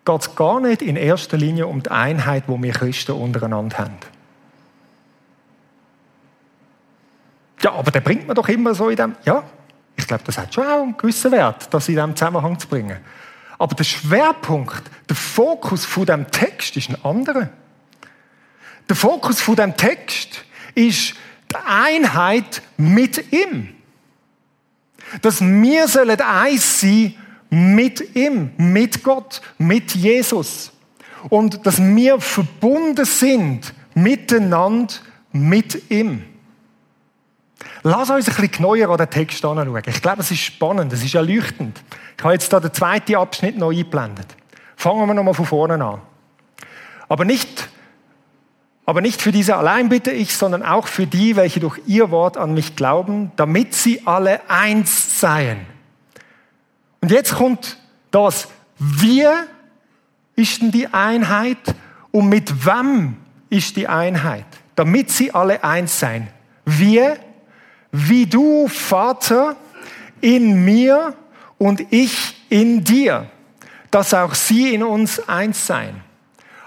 geht 0.05 0.21
es 0.21 0.37
gar 0.37 0.61
nicht 0.61 0.81
in 0.81 0.95
erster 0.95 1.37
Linie 1.37 1.67
um 1.67 1.83
die 1.83 1.91
Einheit, 1.91 2.45
wo 2.47 2.61
wir 2.63 2.73
Christen 2.73 3.13
untereinander 3.13 3.79
haben. 3.79 3.97
Ja, 7.61 7.73
aber 7.73 7.91
der 7.91 8.01
bringt 8.01 8.29
man 8.29 8.37
doch 8.37 8.49
immer 8.49 8.77
so 8.77 8.91
in 8.91 8.97
dem. 8.97 9.17
Ja, 9.25 9.43
ich 9.97 10.07
glaube, 10.07 10.23
das 10.25 10.39
hat 10.39 10.55
schon 10.55 10.65
auch 10.65 10.83
einen 10.83 10.97
gewissen 10.97 11.33
Wert, 11.33 11.75
das 11.75 11.89
in 11.89 11.97
diesem 11.97 12.15
Zusammenhang 12.15 12.57
zu 12.61 12.69
bringen. 12.69 12.99
Aber 13.59 13.75
der 13.75 13.83
Schwerpunkt, 13.83 14.85
der 15.09 15.17
Fokus 15.17 15.85
von 15.85 16.07
dem 16.07 16.31
Text 16.31 16.77
ist 16.77 16.91
ein 16.91 17.05
anderer. 17.05 17.49
Der 18.89 18.95
Fokus 18.95 19.41
von 19.41 19.57
dem 19.57 19.77
Text 19.77 20.45
ist 20.77 21.15
die 21.51 21.57
Einheit 21.67 22.63
mit 22.77 23.33
ihm. 23.33 23.75
Dass 25.23 25.41
wir 25.41 25.89
sollen 25.89 26.21
eins 26.21 26.81
sein 26.81 27.17
mit 27.51 28.15
ihm, 28.15 28.51
mit 28.57 29.03
Gott, 29.03 29.41
mit 29.59 29.95
Jesus. 29.95 30.73
Und 31.29 31.67
dass 31.67 31.83
wir 31.83 32.21
verbunden 32.21 33.05
sind 33.05 33.75
miteinander 33.95 34.95
mit 35.33 35.91
ihm. 35.91 36.25
Lass 37.83 38.11
uns 38.11 38.29
ein 38.29 38.35
bisschen 38.35 38.51
genauer 38.51 38.91
an 38.91 38.99
den 38.99 39.11
Text 39.11 39.45
anschauen. 39.45 39.83
Ich 39.87 40.03
glaube, 40.03 40.21
es 40.21 40.31
ist 40.31 40.41
spannend, 40.41 40.93
es 40.93 41.05
ist 41.05 41.15
erleuchtend. 41.15 41.83
Ich 42.17 42.25
habe 42.25 42.35
jetzt 42.35 42.53
da 42.53 42.61
den 42.61 42.73
zweiten 42.73 43.17
Abschnitt 43.17 43.57
noch 43.57 43.71
eingeblendet. 43.71 44.27
Fangen 44.77 45.07
wir 45.07 45.15
nochmal 45.15 45.35
von 45.35 45.47
vorne 45.47 45.83
an. 45.85 46.01
Aber 47.09 47.25
nicht, 47.25 47.69
aber 48.85 49.01
nicht 49.01 49.23
für 49.23 49.33
diese 49.33 49.57
allein 49.57 49.89
bitte 49.89 50.11
ich, 50.13 50.37
sondern 50.37 50.63
auch 50.63 50.87
für 50.87 51.07
die, 51.07 51.37
welche 51.37 51.61
durch 51.61 51.81
ihr 51.87 52.11
Wort 52.11 52.37
an 52.37 52.55
mich 52.55 52.77
glauben, 52.77 53.33
damit 53.37 53.75
sie 53.75 54.03
alle 54.07 54.49
eins 54.49 55.21
seien 55.21 55.78
und 57.01 57.11
jetzt 57.11 57.35
kommt 57.35 57.77
das, 58.11 58.49
wir 58.79 59.47
ist 60.37 60.63
denn 60.63 60.71
die 60.71 60.87
Einheit 60.87 61.59
und 62.11 62.29
mit 62.29 62.65
wem 62.65 63.17
ist 63.51 63.77
die 63.77 63.89
Einheit? 63.89 64.47
Damit 64.75 65.11
sie 65.11 65.33
alle 65.33 65.65
eins 65.65 65.99
sein. 65.99 66.29
Wir, 66.65 67.19
wie 67.91 68.27
du, 68.27 68.69
Vater, 68.69 69.57
in 70.21 70.65
mir 70.65 71.15
und 71.59 71.93
ich 71.93 72.37
in 72.49 72.85
dir, 72.85 73.29
dass 73.91 74.15
auch 74.15 74.35
sie 74.35 74.75
in 74.75 74.83
uns 74.83 75.29
eins 75.29 75.67
sein. 75.67 76.03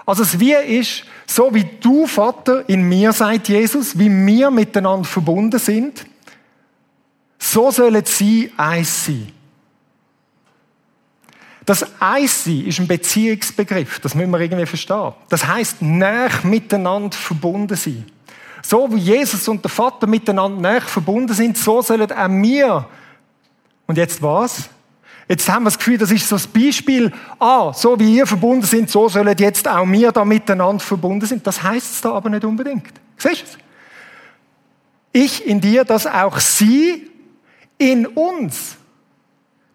Also 0.04 0.24
das 0.24 0.38
Wir 0.38 0.62
ist, 0.62 1.04
so 1.26 1.54
wie 1.54 1.64
du, 1.64 2.06
Vater, 2.06 2.68
in 2.68 2.88
mir 2.88 3.12
seid, 3.12 3.48
Jesus, 3.48 3.98
wie 3.98 4.10
wir 4.10 4.50
miteinander 4.50 5.04
verbunden 5.04 5.58
sind, 5.58 6.04
so 7.38 7.70
sollen 7.70 8.04
sie 8.04 8.52
eins 8.56 9.06
sein. 9.06 9.32
Das 11.64 11.86
Eissein 12.00 12.66
ist 12.66 12.80
ein 12.80 12.88
Beziehungsbegriff, 12.88 14.00
das 14.00 14.14
müssen 14.14 14.30
wir 14.30 14.40
irgendwie 14.40 14.66
verstehen. 14.66 15.12
Das 15.28 15.46
heißt, 15.46 15.80
näher 15.80 16.30
miteinander 16.42 17.16
verbunden 17.16 17.76
sein. 17.76 18.04
So 18.62 18.92
wie 18.92 18.98
Jesus 18.98 19.46
und 19.48 19.62
der 19.62 19.70
Vater 19.70 20.06
miteinander 20.06 20.60
näher 20.60 20.80
verbunden 20.80 21.34
sind, 21.34 21.56
so 21.56 21.82
sollen 21.82 22.10
auch 22.10 22.28
wir. 22.28 22.86
Und 23.86 23.98
jetzt 23.98 24.22
was? 24.22 24.68
Jetzt 25.28 25.48
haben 25.48 25.62
wir 25.62 25.70
das 25.70 25.78
Gefühl, 25.78 25.98
das 25.98 26.10
ist 26.10 26.28
so 26.28 26.36
das 26.36 26.46
Beispiel, 26.46 27.12
ah, 27.38 27.72
so 27.72 27.98
wie 27.98 28.16
ihr 28.16 28.26
verbunden 28.26 28.66
sind, 28.66 28.90
so 28.90 29.08
sollen 29.08 29.36
jetzt 29.38 29.66
auch 29.68 29.86
wir 29.86 30.12
da 30.12 30.24
miteinander 30.24 30.82
verbunden 30.82 31.26
sind. 31.26 31.46
Das 31.46 31.62
heißt 31.62 31.94
es 31.94 32.00
da 32.00 32.12
aber 32.12 32.28
nicht 32.28 32.44
unbedingt. 32.44 32.92
Siehst 33.16 33.42
du 33.42 33.46
es? 33.46 33.58
Ich 35.12 35.46
in 35.46 35.60
dir, 35.60 35.84
dass 35.84 36.06
auch 36.06 36.38
sie 36.38 37.10
in 37.78 38.06
uns 38.06 38.76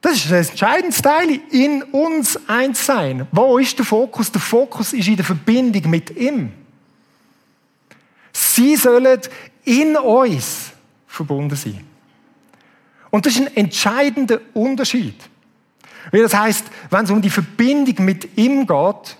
das 0.07 0.15
ist 0.17 0.31
das 0.31 0.49
entscheidende 0.49 0.95
Teil. 0.95 1.39
In 1.51 1.83
uns 1.83 2.39
eins 2.47 2.85
sein. 2.85 3.27
Wo 3.31 3.57
ist 3.57 3.77
der 3.77 3.85
Fokus? 3.85 4.31
Der 4.31 4.41
Fokus 4.41 4.93
ist 4.93 5.07
in 5.07 5.15
der 5.15 5.25
Verbindung 5.25 5.89
mit 5.89 6.15
ihm. 6.15 6.51
Sie 8.31 8.75
sollen 8.75 9.19
in 9.65 9.97
uns 9.97 10.71
verbunden 11.07 11.55
sein. 11.55 11.83
Und 13.09 13.25
das 13.25 13.33
ist 13.33 13.41
ein 13.41 13.55
entscheidender 13.55 14.39
Unterschied. 14.53 15.15
Weil 16.11 16.23
das 16.23 16.33
heißt, 16.33 16.65
wenn 16.89 17.05
es 17.05 17.11
um 17.11 17.21
die 17.21 17.29
Verbindung 17.29 18.05
mit 18.05 18.37
ihm 18.37 18.65
geht, 18.65 19.17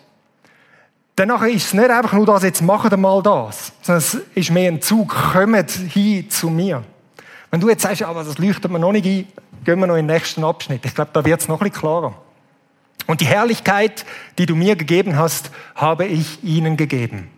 dann 1.15 1.29
ist 1.49 1.65
es 1.65 1.73
nicht 1.73 1.89
einfach 1.89 2.13
nur 2.13 2.27
das, 2.27 2.43
jetzt 2.43 2.61
machen 2.61 2.91
wir 2.91 2.97
mal 2.97 3.23
das, 3.23 3.73
sondern 3.81 3.97
es 3.97 4.17
ist 4.35 4.51
mehr 4.51 4.71
ein 4.71 4.81
Zug, 4.81 5.09
kommt 5.09 5.71
hin 5.71 6.29
zu 6.29 6.49
mir. 6.49 6.83
Wenn 7.49 7.59
du 7.59 7.69
jetzt 7.69 7.81
sagst, 7.81 8.03
aber 8.03 8.23
das 8.23 8.37
leuchtet 8.37 8.71
mir 8.71 8.77
noch 8.77 8.91
nicht 8.91 9.05
ein, 9.05 9.27
gehen 9.67 9.81
wir 9.81 9.87
noch 9.87 9.97
in 9.97 10.07
den 10.07 10.15
nächsten 10.15 10.45
Abschnitt. 10.45 10.85
Ich 10.85 10.95
glaube, 10.95 11.09
da 11.11 11.25
wird 11.25 11.41
es 11.41 11.49
noch 11.49 11.59
ein 11.59 11.67
bisschen 11.67 11.81
klarer. 11.81 12.15
Und 13.05 13.19
die 13.19 13.25
Herrlichkeit, 13.25 14.05
die 14.37 14.45
du 14.45 14.55
mir 14.55 14.77
gegeben 14.77 15.17
hast, 15.17 15.51
habe 15.75 16.05
ich 16.05 16.41
ihnen 16.41 16.77
gegeben. 16.77 17.29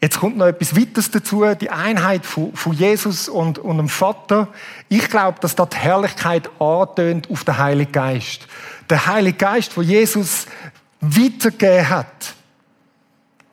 Jetzt 0.00 0.20
kommt 0.20 0.36
noch 0.36 0.46
etwas 0.46 0.76
weiteres 0.76 1.10
dazu, 1.10 1.44
die 1.60 1.70
Einheit 1.70 2.24
von, 2.24 2.52
Jesus 2.72 3.28
und, 3.28 3.58
und 3.58 3.78
dem 3.78 3.88
Vater. 3.88 4.46
Ich 4.88 5.10
glaube, 5.10 5.40
dass 5.40 5.56
da 5.56 5.66
die 5.66 5.76
Herrlichkeit 5.76 6.48
antönt 6.60 7.28
auf 7.28 7.42
den 7.42 7.58
Heiligen 7.58 7.90
Geist. 7.90 8.46
Der 8.88 9.06
Heilige 9.06 9.38
Geist, 9.38 9.76
wo 9.76 9.82
Jesus 9.82 10.46
weitergegeben 11.00 11.88
hat 11.88 12.34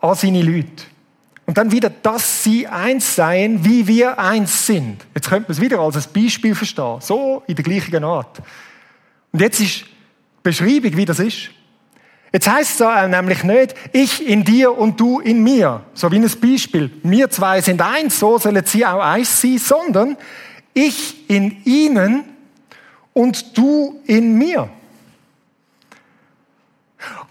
an 0.01 0.13
seine 0.13 0.43
Leute. 0.43 0.83
Und 1.45 1.57
dann 1.57 1.71
wieder, 1.71 1.89
dass 1.89 2.43
sie 2.43 2.67
eins 2.67 3.15
seien, 3.15 3.65
wie 3.65 3.87
wir 3.87 4.19
eins 4.19 4.67
sind. 4.67 5.05
Jetzt 5.15 5.29
könnte 5.29 5.49
man 5.49 5.57
es 5.57 5.61
wieder 5.61 5.79
als 5.79 5.95
ein 5.97 6.13
Beispiel 6.13 6.55
verstehen. 6.55 6.97
So 7.01 7.43
in 7.47 7.55
der 7.55 7.63
gleichen 7.63 8.03
Art. 8.03 8.41
Und 9.31 9.41
jetzt 9.41 9.59
ist 9.59 9.81
die 9.81 9.85
Beschreibung, 10.43 10.95
wie 10.95 11.05
das 11.05 11.19
ist. 11.19 11.49
Jetzt 12.33 12.49
heißt 12.49 12.79
es 12.79 13.07
nämlich 13.09 13.43
nicht, 13.43 13.75
ich 13.91 14.25
in 14.25 14.45
dir 14.45 14.77
und 14.77 14.99
du 14.99 15.19
in 15.19 15.43
mir. 15.43 15.83
So 15.93 16.09
wie 16.11 16.19
ein 16.19 16.31
Beispiel. 16.39 16.89
Wir 17.03 17.29
zwei 17.29 17.59
sind 17.59 17.81
eins, 17.81 18.19
so 18.19 18.37
sollen 18.37 18.65
sie 18.65 18.85
auch 18.85 19.01
eins 19.01 19.41
sein, 19.41 19.57
sondern 19.57 20.17
ich 20.73 21.29
in 21.29 21.63
ihnen 21.65 22.23
und 23.13 23.57
du 23.57 23.99
in 24.05 24.37
mir. 24.37 24.69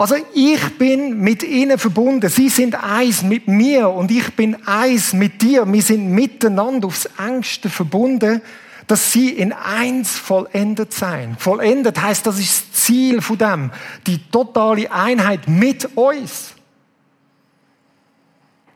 Also 0.01 0.15
ich 0.33 0.79
bin 0.79 1.21
mit 1.21 1.43
ihnen 1.43 1.79
verbunden. 1.79 2.31
Sie 2.31 2.49
sind 2.49 2.75
eins 2.75 3.23
mit 3.23 3.49
mir 3.49 3.91
und 3.91 4.11
ich 4.11 4.35
bin 4.35 4.67
eins 4.67 5.13
mit 5.13 5.43
dir. 5.43 5.71
Wir 5.71 5.83
sind 5.83 6.09
miteinander 6.13 6.87
aufs 6.87 7.07
engste 7.19 7.69
verbunden, 7.69 8.41
dass 8.87 9.13
sie 9.13 9.29
in 9.29 9.53
eins 9.53 10.17
vollendet 10.17 10.95
sein. 10.95 11.37
Vollendet 11.39 12.01
heißt, 12.01 12.27
das 12.27 12.39
ist 12.39 12.73
das 12.73 12.81
Ziel 12.81 13.21
von 13.21 13.37
dem. 13.37 13.71
Die 14.07 14.17
totale 14.31 14.91
Einheit 14.91 15.49
mit 15.49 15.85
uns. 15.99 16.55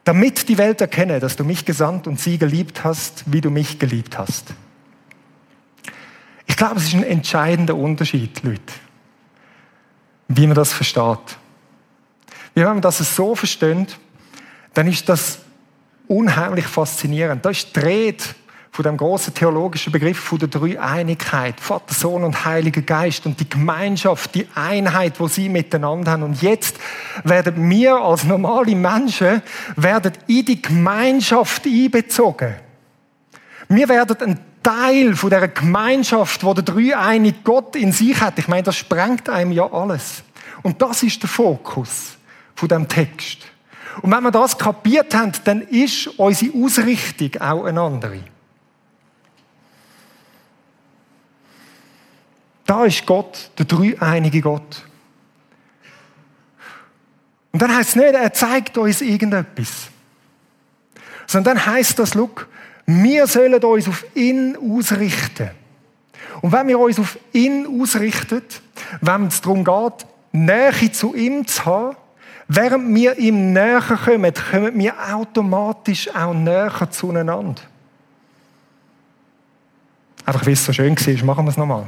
Damit 0.04 0.46
die 0.50 0.58
Welt 0.58 0.82
erkenne, 0.82 1.20
dass 1.20 1.37
du 1.37 1.44
mich 1.44 1.64
gesandt 1.64 2.06
und 2.06 2.20
sie 2.20 2.37
geliebt 2.37 2.84
hast, 2.84 3.24
wie 3.32 3.40
du 3.40 3.48
mich 3.48 3.78
geliebt 3.78 4.18
hast. 4.18 4.52
Ich 6.44 6.58
glaube, 6.58 6.76
es 6.76 6.88
ist 6.88 6.94
ein 6.94 7.02
entscheidender 7.02 7.76
Unterschied, 7.76 8.42
Leute 8.42 8.84
wie 10.28 10.46
man 10.46 10.56
das 10.56 10.72
versteht. 10.72 11.37
Wenn 12.54 12.64
man 12.64 12.80
das 12.80 12.98
so 12.98 13.34
versteht, 13.34 13.98
dann 14.74 14.87
ist 14.87 15.08
das 15.08 15.38
unheimlich 16.08 16.66
faszinierend. 16.66 17.44
Da 17.44 17.50
ist 17.50 17.74
die 17.74 17.80
Rede 17.80 18.24
von 18.70 18.82
dem 18.82 18.96
großen 18.96 19.32
theologischen 19.32 19.92
Begriff 19.92 20.18
von 20.18 20.38
der 20.38 20.48
Dreieinigkeit, 20.48 21.60
Vater, 21.60 21.94
Sohn 21.94 22.24
und 22.24 22.44
Heiliger 22.44 22.82
Geist 22.82 23.24
und 23.24 23.38
die 23.38 23.48
Gemeinschaft, 23.48 24.34
die 24.34 24.48
Einheit, 24.54 25.20
wo 25.20 25.28
sie 25.28 25.48
miteinander 25.48 26.10
haben. 26.10 26.24
Und 26.24 26.42
jetzt 26.42 26.76
werden 27.22 27.70
wir 27.70 27.94
als 27.94 28.24
normale 28.24 28.74
Menschen 28.74 29.42
werden 29.76 30.12
in 30.26 30.44
die 30.44 30.60
Gemeinschaft 30.60 31.66
einbezogen. 31.66 32.56
Wir 33.68 33.88
werden 33.88 34.16
ein 34.22 34.40
Teil 34.64 35.14
von 35.14 35.31
der 35.31 35.46
Gemeinschaft, 35.46 36.42
wo 36.42 36.55
der 36.55 36.64
dreieinige 36.64 37.38
Gott 37.44 37.77
in 37.77 37.92
sich 37.92 38.20
hat. 38.20 38.38
Ich 38.38 38.48
meine, 38.48 38.64
das 38.64 38.77
sprengt 38.77 39.29
einem 39.29 39.53
ja 39.53 39.72
alles. 39.72 40.24
Und 40.62 40.83
das 40.83 41.05
ist 41.05 41.22
der 41.22 41.29
Fokus 41.29 42.16
von 42.57 42.68
dem 42.68 42.88
Text. 42.88 43.38
Und 44.03 44.11
wenn 44.11 44.22
wir 44.24 44.33
das 44.33 44.59
kapiert 44.59 45.14
haben, 45.14 45.33
dann 45.44 45.61
ist 45.61 46.09
unsere 46.18 46.53
Ausrichtung 46.57 47.40
auch 47.40 47.64
eine 47.64 47.81
andere. 47.81 48.20
Da 52.66 52.85
ist 52.85 53.07
Gott, 53.07 53.50
der 53.59 53.66
dreieinige 53.66 54.40
Gott. 54.40 54.83
Und 57.53 57.62
dann 57.62 57.77
heißt 57.77 57.90
es 57.90 57.96
nicht, 57.96 58.14
er 58.14 58.33
zeigt 58.33 58.79
uns 58.79 59.00
irgendetwas. 59.00 59.88
Sondern 61.27 61.57
dann 61.57 61.66
heißt 61.66 61.98
das, 61.98 62.14
look, 62.14 62.48
wir 62.87 63.27
sollen 63.27 63.62
uns 63.62 63.88
auf 63.88 64.05
ihn 64.14 64.57
ausrichten. 64.57 65.51
Und 66.42 66.53
wenn 66.53 66.68
wir 66.68 66.79
uns 66.79 66.99
auf 66.99 67.18
ihn 67.33 67.66
ausrichten, 67.81 68.42
wenn 69.01 69.27
es 69.27 69.40
darum 69.40 69.64
geht, 69.64 70.07
Nähe 70.33 70.92
zu 70.92 71.14
ihm 71.14 71.47
zu 71.47 71.64
haben, 71.64 71.97
während 72.49 72.94
wir 72.94 73.16
ihm 73.18 73.53
näher 73.53 73.81
kommen, 73.81 74.33
kommen 74.51 74.79
wir 74.79 74.94
automatisch 75.14 76.14
auch 76.14 76.35
näher 76.35 76.88
zueinander. 76.90 77.62
Einfach, 80.27 80.47
wie 80.47 80.53
es 80.53 80.64
so 80.64 80.73
schön 80.73 80.97
war, 80.97 81.25
machen 81.25 81.44
wir 81.44 81.51
es 81.51 81.57
nochmal. 81.57 81.87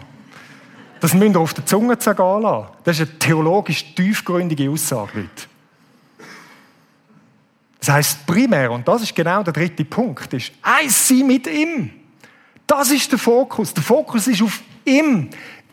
Das 1.00 1.12
müsst 1.14 1.34
ihr 1.34 1.40
auf 1.40 1.54
der 1.54 1.66
Zunge 1.66 1.98
zergehen 1.98 2.42
lassen. 2.42 2.68
Das 2.84 2.98
ist 2.98 3.08
eine 3.08 3.18
theologisch 3.18 3.94
tiefgründige 3.94 4.70
Aussage, 4.70 5.20
Leute. 5.20 5.55
Das 7.80 7.90
heißt 7.90 8.26
primär, 8.26 8.70
und 8.70 8.86
das 8.88 9.02
ist 9.02 9.14
genau 9.14 9.42
der 9.42 9.52
dritte 9.52 9.84
Punkt, 9.84 10.32
ist 10.32 10.52
eins 10.62 11.08
sein 11.08 11.26
mit 11.26 11.46
ihm. 11.46 11.90
Das 12.66 12.90
ist 12.90 13.10
der 13.12 13.18
Fokus. 13.18 13.72
Der 13.74 13.82
Fokus 13.82 14.26
ist 14.26 14.42
auf 14.42 14.60
ihm, 14.84 15.28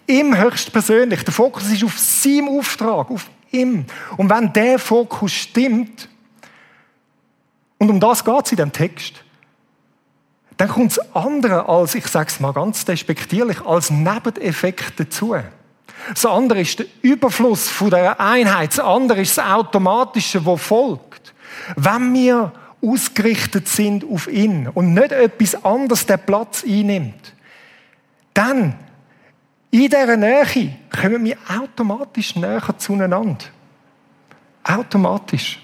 ihm 0.06 0.38
höchstpersönlich. 0.38 1.24
Der 1.24 1.34
Fokus 1.34 1.72
ist 1.72 1.84
auf 1.84 1.98
seinem 1.98 2.50
Auftrag, 2.50 3.10
auf 3.10 3.30
ihm. 3.52 3.86
Und 4.18 4.30
wenn 4.30 4.54
der 4.54 4.78
Fokus 4.78 5.32
stimmt, 5.32 6.10
und 7.80 7.89
um 7.89 8.00
das 8.00 8.24
geht 8.24 8.46
es 8.46 8.52
in 8.52 8.58
dem 8.58 8.72
Text, 8.72 9.24
dann 10.58 10.70
kommt 10.70 10.96
das 10.96 11.16
andere 11.16 11.68
als, 11.68 11.96
ich 11.96 12.08
sage 12.08 12.30
es 12.30 12.39
mal 12.39 12.54
ganz 12.54 12.86
despektierlich, 12.86 13.60
als 13.66 13.89
Nebeneffekt 13.89 15.00
dazu. 15.00 15.36
Das 16.10 16.26
andere 16.26 16.62
ist 16.62 16.80
der 16.80 16.86
Überfluss 17.02 17.70
von 17.70 17.89
der 17.89 18.20
Einheit. 18.20 18.72
Das 18.72 18.80
andere 18.80 19.22
ist 19.22 19.38
das 19.38 19.46
Automatische, 19.46 20.42
das 20.42 20.62
folgt. 20.62 21.12
Wenn 21.76 22.13
wir 22.13 22.52
ausgerichtet 22.82 23.67
sind 23.67 24.04
auf 24.04 24.28
ihn 24.28 24.67
und 24.67 24.93
nicht 24.93 25.12
etwas 25.12 25.63
anderes 25.63 26.06
den 26.06 26.19
Platz 26.19 26.63
einnimmt, 26.63 27.34
dann 28.34 28.76
in 29.71 29.89
dieser 29.89 30.17
Nähe 30.17 30.78
kommen 30.89 31.23
wir 31.23 31.38
automatisch 31.47 32.36
näher 32.36 32.62
zueinander. 32.78 33.45
Automatisch. 34.63 35.60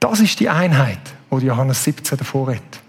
Das 0.00 0.20
ist 0.20 0.38
die 0.40 0.48
Einheit, 0.48 1.00
die 1.30 1.46
Johannes 1.46 1.84
17 1.84 2.18
davor 2.18 2.48
redet. 2.48 2.80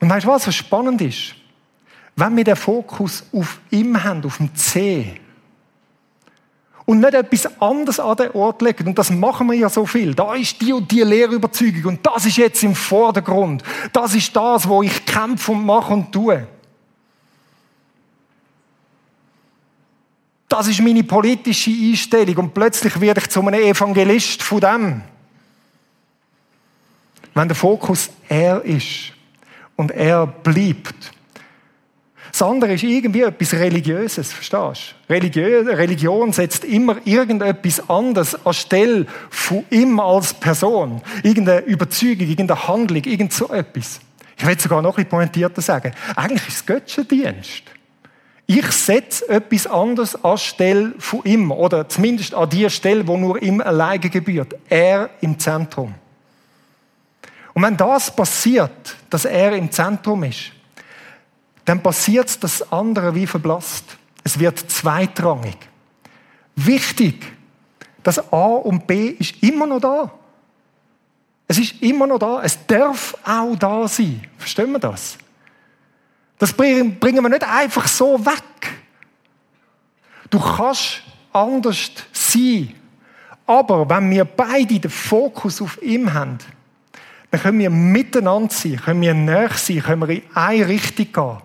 Und 0.00 0.10
weißt 0.10 0.26
du 0.26 0.28
was, 0.28 0.46
was 0.46 0.54
spannend 0.54 1.00
ist? 1.00 1.34
Wenn 2.14 2.36
wir 2.36 2.44
den 2.44 2.56
Fokus 2.56 3.24
auf 3.32 3.58
ihm 3.70 4.02
haben, 4.04 4.24
auf 4.24 4.36
dem 4.36 4.54
C, 4.54 5.20
und 6.86 7.00
nicht 7.00 7.14
etwas 7.14 7.60
anderes 7.60 7.98
an 7.98 8.16
den 8.16 8.30
Ort 8.32 8.60
legen. 8.60 8.88
Und 8.88 8.98
das 8.98 9.10
machen 9.10 9.46
wir 9.48 9.56
ja 9.56 9.68
so 9.68 9.86
viel. 9.86 10.14
Da 10.14 10.34
ist 10.34 10.60
die 10.60 10.72
und 10.72 10.90
die 10.90 11.00
Lehrüberzeugung 11.00 11.84
und 11.84 12.06
das 12.06 12.26
ist 12.26 12.36
jetzt 12.36 12.62
im 12.62 12.74
Vordergrund. 12.74 13.62
Das 13.92 14.14
ist 14.14 14.34
das, 14.36 14.68
wo 14.68 14.82
ich 14.82 15.06
kämpfe 15.06 15.52
und 15.52 15.64
mache 15.64 15.92
und 15.92 16.12
tue. 16.12 16.46
Das 20.48 20.68
ist 20.68 20.80
meine 20.82 21.02
politische 21.02 21.70
Einstellung 21.70 22.36
und 22.36 22.54
plötzlich 22.54 23.00
werde 23.00 23.20
ich 23.20 23.30
zu 23.30 23.40
einem 23.40 23.54
Evangelist 23.54 24.42
von 24.42 24.60
dem. 24.60 25.02
Wenn 27.32 27.48
der 27.48 27.56
Fokus 27.56 28.10
er 28.28 28.62
ist 28.62 29.12
und 29.74 29.90
er 29.90 30.26
bleibt, 30.26 31.13
das 32.34 32.42
andere 32.42 32.72
ist 32.72 32.82
irgendwie 32.82 33.22
etwas 33.22 33.52
Religiöses, 33.52 34.32
verstehst 34.32 34.96
du? 35.06 35.14
Religion, 35.14 35.68
Religion 35.68 36.32
setzt 36.32 36.64
immer 36.64 36.96
irgendetwas 37.04 37.88
anderes 37.88 38.44
anstelle 38.44 39.06
von 39.30 39.64
ihm 39.70 40.00
als 40.00 40.34
Person. 40.34 41.00
Irgendeine 41.22 41.60
Überzeugung, 41.60 42.26
irgendeine 42.26 42.66
Handlung, 42.66 43.04
irgend 43.04 43.32
so 43.32 43.50
etwas. 43.50 44.00
Ich 44.36 44.44
will 44.44 44.58
sogar 44.58 44.82
noch 44.82 44.98
ein 44.98 45.04
bisschen 45.04 45.10
pointierter 45.10 45.62
sagen. 45.62 45.92
Eigentlich 46.16 46.48
ist 46.48 46.56
es 46.56 46.66
Götzendienst. 46.66 47.62
Ich 48.46 48.66
setze 48.72 49.28
etwas 49.28 49.68
anderes 49.68 50.24
anstelle 50.24 50.92
von 50.98 51.20
ihm. 51.22 51.52
Oder 51.52 51.88
zumindest 51.88 52.34
an 52.34 52.50
die 52.50 52.68
Stelle, 52.68 53.06
wo 53.06 53.16
nur 53.16 53.40
ihm 53.40 53.60
alleine 53.60 54.00
gebührt. 54.00 54.56
Er 54.68 55.08
im 55.20 55.38
Zentrum. 55.38 55.94
Und 57.52 57.62
wenn 57.62 57.76
das 57.76 58.10
passiert, 58.10 58.96
dass 59.08 59.24
er 59.24 59.52
im 59.52 59.70
Zentrum 59.70 60.24
ist, 60.24 60.50
dann 61.64 61.82
passiert 61.82 62.42
das 62.42 62.72
andere 62.72 63.14
wie 63.14 63.26
verblasst. 63.26 63.96
Es 64.22 64.38
wird 64.38 64.58
zweitrangig. 64.58 65.56
Wichtig, 66.56 67.24
das 68.02 68.32
A 68.32 68.46
und 68.46 68.86
B 68.86 69.08
ist 69.08 69.42
immer 69.42 69.66
noch 69.66 69.80
da. 69.80 70.10
Es 71.48 71.58
ist 71.58 71.82
immer 71.82 72.06
noch 72.06 72.18
da. 72.18 72.42
Es 72.42 72.66
darf 72.66 73.16
auch 73.24 73.56
da 73.56 73.88
sein. 73.88 74.26
Verstehen 74.38 74.72
wir 74.72 74.78
das? 74.78 75.18
Das 76.38 76.52
bringen 76.52 76.98
wir 77.00 77.28
nicht 77.28 77.44
einfach 77.44 77.86
so 77.88 78.24
weg. 78.24 78.42
Du 80.30 80.38
kannst 80.38 81.02
anders 81.32 81.90
sein. 82.12 82.74
Aber 83.46 83.88
wenn 83.88 84.10
wir 84.10 84.24
beide 84.24 84.80
den 84.80 84.90
Fokus 84.90 85.60
auf 85.60 85.80
ihm 85.82 86.12
haben, 86.12 86.38
dann 87.30 87.40
können 87.40 87.58
wir 87.58 87.70
miteinander 87.70 88.52
sein, 88.52 88.76
können 88.76 89.00
wir 89.02 89.12
näher 89.12 89.50
sein, 89.54 89.82
können 89.82 90.08
wir 90.08 90.16
in 90.16 90.22
eine 90.34 90.68
Richtung 90.68 91.12
gehen 91.12 91.38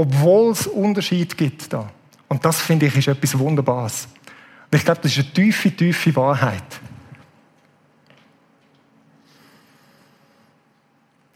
obwohl 0.00 0.52
es 0.52 0.66
Unterschied 0.66 1.36
gibt 1.36 1.70
da. 1.70 1.90
Und 2.26 2.42
das 2.42 2.58
finde 2.62 2.86
ich 2.86 2.96
ist 2.96 3.08
etwas 3.08 3.38
Wunderbares. 3.38 4.08
Ich 4.70 4.82
glaube, 4.82 5.00
das 5.02 5.14
ist 5.14 5.24
eine 5.24 5.32
tiefe, 5.34 5.70
tiefe 5.70 6.16
Wahrheit. 6.16 6.80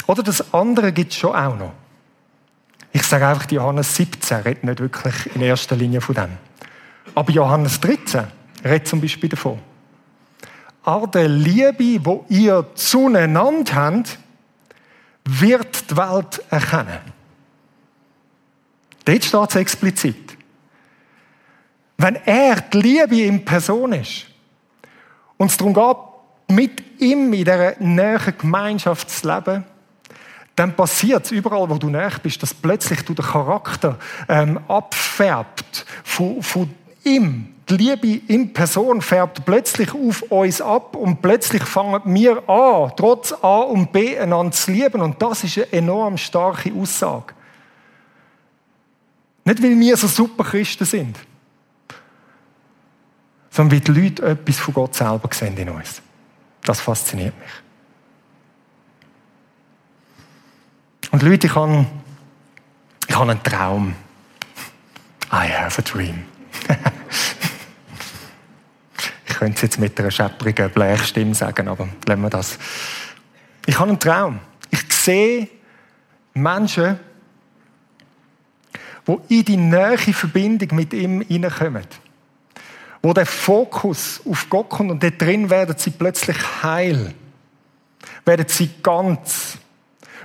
Oder 0.06 0.22
das 0.22 0.54
andere 0.54 0.92
gibt 0.92 1.12
es 1.12 1.18
schon 1.18 1.34
auch 1.34 1.56
noch. 1.56 1.74
Ich 2.92 3.02
sage 3.02 3.26
einfach, 3.26 3.50
Johannes 3.50 3.94
17 3.96 4.38
redet 4.38 4.64
nicht 4.64 4.80
wirklich 4.80 5.34
in 5.34 5.42
erster 5.42 5.76
Linie 5.76 6.00
von 6.00 6.14
dem. 6.14 6.38
Aber 7.14 7.30
Johannes 7.32 7.78
13 7.80 8.24
redet 8.64 8.88
zum 8.88 9.00
Beispiel 9.00 9.28
davon. 9.28 9.58
An 10.84 11.10
der 11.10 11.28
Liebe, 11.28 12.02
wo 12.02 12.24
ihr 12.30 12.66
zueinander 12.76 13.74
habt, 13.74 14.18
wird 15.24 15.90
die 15.90 15.96
Welt 15.98 16.42
erkennen. 16.48 17.13
Dort 19.04 19.24
steht 19.24 19.50
es 19.50 19.56
explizit. 19.56 20.36
Wenn 21.96 22.16
er 22.24 22.60
die 22.60 22.80
Liebe 22.80 23.20
in 23.22 23.44
Person 23.44 23.92
ist 23.92 24.26
und 25.36 25.50
es 25.50 25.56
darum 25.56 25.74
geht, 25.74 25.96
mit 26.48 27.00
ihm 27.00 27.32
in 27.32 27.44
dieser 27.44 27.74
näheren 27.80 28.38
Gemeinschaft 28.38 29.10
zu 29.10 29.28
leben, 29.28 29.64
dann 30.56 30.76
passiert 30.76 31.24
es 31.24 31.32
überall, 31.32 31.68
wo 31.68 31.78
du 31.78 31.88
näher 31.88 32.12
bist, 32.22 32.42
dass 32.42 32.54
plötzlich 32.54 33.02
du 33.02 33.14
den 33.14 33.24
Charakter 33.24 33.98
ähm, 34.28 34.60
abfärbt 34.68 35.84
von, 36.04 36.42
von 36.42 36.70
ihm. 37.02 37.54
Die 37.68 37.76
Liebe 37.76 38.20
in 38.28 38.52
Person 38.52 39.00
färbt 39.00 39.44
plötzlich 39.44 39.94
auf 39.94 40.22
uns 40.22 40.60
ab 40.60 40.94
und 40.96 41.22
plötzlich 41.22 41.62
fangen 41.62 42.02
wir 42.04 42.48
an, 42.48 42.92
trotz 42.96 43.32
A 43.42 43.60
und 43.60 43.90
B 43.90 44.18
einander 44.18 44.52
zu 44.52 44.70
lieben. 44.70 45.00
Und 45.00 45.20
das 45.20 45.44
ist 45.44 45.56
eine 45.56 45.72
enorm 45.72 46.18
starke 46.18 46.72
Aussage. 46.74 47.34
Nicht, 49.44 49.62
weil 49.62 49.78
wir 49.78 49.96
so 49.96 50.06
super 50.08 50.44
Christen 50.44 50.84
sind, 50.84 51.18
sondern 53.50 53.72
weil 53.72 53.80
die 53.80 53.92
Leute 53.92 54.22
etwas 54.22 54.58
von 54.58 54.74
Gott 54.74 54.94
selber 54.94 55.28
sehen 55.32 55.56
in 55.56 55.68
uns. 55.68 56.00
Das 56.62 56.80
fasziniert 56.80 57.34
mich. 57.38 57.50
Und 61.10 61.22
Leute, 61.22 61.46
ich 61.46 61.54
habe, 61.54 61.86
ich 63.06 63.14
habe 63.14 63.30
einen 63.30 63.42
Traum. 63.42 63.94
I 65.30 65.48
have 65.48 65.80
a 65.80 65.84
dream. 65.84 66.24
ich 69.28 69.34
könnte 69.34 69.56
es 69.56 69.62
jetzt 69.62 69.78
mit 69.78 69.98
einer 70.00 70.10
schepprigen 70.10 70.70
Blechstimme 70.70 71.34
sagen, 71.34 71.68
aber 71.68 71.88
lassen 72.06 72.22
wir 72.22 72.30
das. 72.30 72.58
Ich 73.66 73.78
habe 73.78 73.90
einen 73.90 74.00
Traum. 74.00 74.40
Ich 74.70 74.92
sehe 74.92 75.48
Menschen, 76.32 76.98
die 79.06 79.38
in 79.38 79.44
die 79.44 79.56
nähe 79.56 79.98
Verbindung 79.98 80.76
mit 80.76 80.92
ihm 80.92 81.20
hineinkommen. 81.20 81.86
Wo 83.02 83.12
der 83.12 83.26
Fokus 83.26 84.20
auf 84.28 84.48
Gott 84.48 84.70
kommt 84.70 84.90
und 84.90 85.02
dort 85.02 85.20
drin 85.20 85.50
werden 85.50 85.74
sie 85.76 85.90
plötzlich 85.90 86.38
heil. 86.62 87.12
Werden 88.24 88.46
sie 88.48 88.70
ganz 88.82 89.58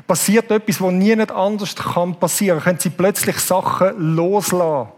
passiert 0.09 0.49
etwas, 0.49 0.81
was 0.81 0.91
nie 0.91 1.15
nicht 1.15 1.31
anders 1.31 1.75
kann 1.75 2.19
passieren. 2.19 2.59
Können 2.61 2.79
sie 2.79 2.89
plötzlich 2.89 3.37
Sachen 3.37 4.15
loslassen. 4.15 4.89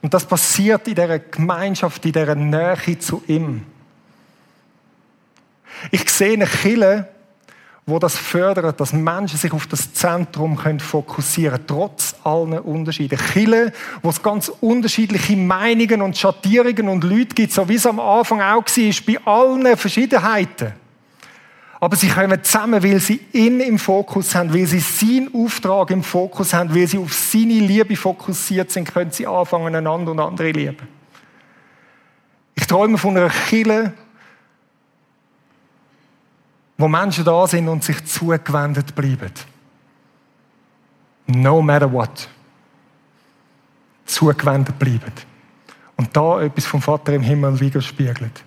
Und 0.00 0.12
das 0.12 0.24
passiert 0.24 0.88
in 0.88 0.96
dieser 0.96 1.20
Gemeinschaft, 1.20 2.04
in 2.04 2.12
dieser 2.12 2.34
Nähe 2.34 2.98
zu 2.98 3.22
ihm. 3.28 3.64
Ich 5.92 6.10
sehe 6.10 6.32
eine 6.32 6.46
Kille, 6.46 7.08
wo 7.84 7.98
das 7.98 8.16
fördert, 8.16 8.80
dass 8.80 8.92
Menschen 8.92 9.38
sich 9.38 9.52
auf 9.52 9.66
das 9.66 9.92
Zentrum 9.92 10.56
können 10.56 10.78
fokussieren 10.78 11.54
können, 11.54 11.66
trotz 11.66 12.14
allen 12.22 12.58
Unterschieden. 12.60 13.18
Chile, 13.32 13.72
wo 14.02 14.10
es 14.10 14.22
ganz 14.22 14.48
unterschiedliche 14.60 15.36
Meinungen 15.36 16.00
und 16.02 16.16
Schattierungen 16.16 16.88
und 16.88 17.02
Leute 17.02 17.34
gibt, 17.34 17.52
so 17.52 17.68
wie 17.68 17.74
es 17.74 17.86
am 17.86 17.98
Anfang 17.98 18.40
auch 18.40 18.64
war, 18.64 18.94
bei 19.06 19.18
allen 19.24 19.76
Verschiedenheiten. 19.76 20.74
Aber 21.80 21.96
sie 21.96 22.08
kommen 22.08 22.44
zusammen, 22.44 22.80
weil 22.80 23.00
sie 23.00 23.20
ihn 23.32 23.58
im 23.58 23.76
Fokus 23.76 24.36
haben, 24.36 24.54
weil 24.54 24.66
sie 24.66 24.78
seinen 24.78 25.34
Auftrag 25.34 25.90
im 25.90 26.04
Fokus 26.04 26.54
haben, 26.54 26.72
weil 26.72 26.86
sie 26.86 26.98
auf 26.98 27.12
seine 27.12 27.54
Liebe 27.54 27.96
fokussiert 27.96 28.70
sind, 28.70 28.94
können 28.94 29.10
sie 29.10 29.26
anfangen, 29.26 29.74
einander 29.74 30.12
und 30.12 30.20
andere 30.20 30.52
lieben. 30.52 30.86
Ich 32.54 32.68
träume 32.68 32.98
von 32.98 33.16
einer 33.16 33.30
Kille, 33.30 33.94
wo 36.78 36.88
Menschen 36.88 37.24
da 37.24 37.46
sind 37.46 37.68
und 37.68 37.84
sich 37.84 38.04
zugewendet 38.04 38.94
bleiben. 38.94 39.32
No 41.26 41.62
matter 41.62 41.90
what. 41.92 42.28
Zugewendet 44.04 44.78
bleiben. 44.78 45.12
Und 45.96 46.16
da 46.16 46.40
etwas 46.40 46.66
vom 46.66 46.82
Vater 46.82 47.12
im 47.12 47.22
Himmel 47.22 47.60
widerspiegelt. 47.60 48.42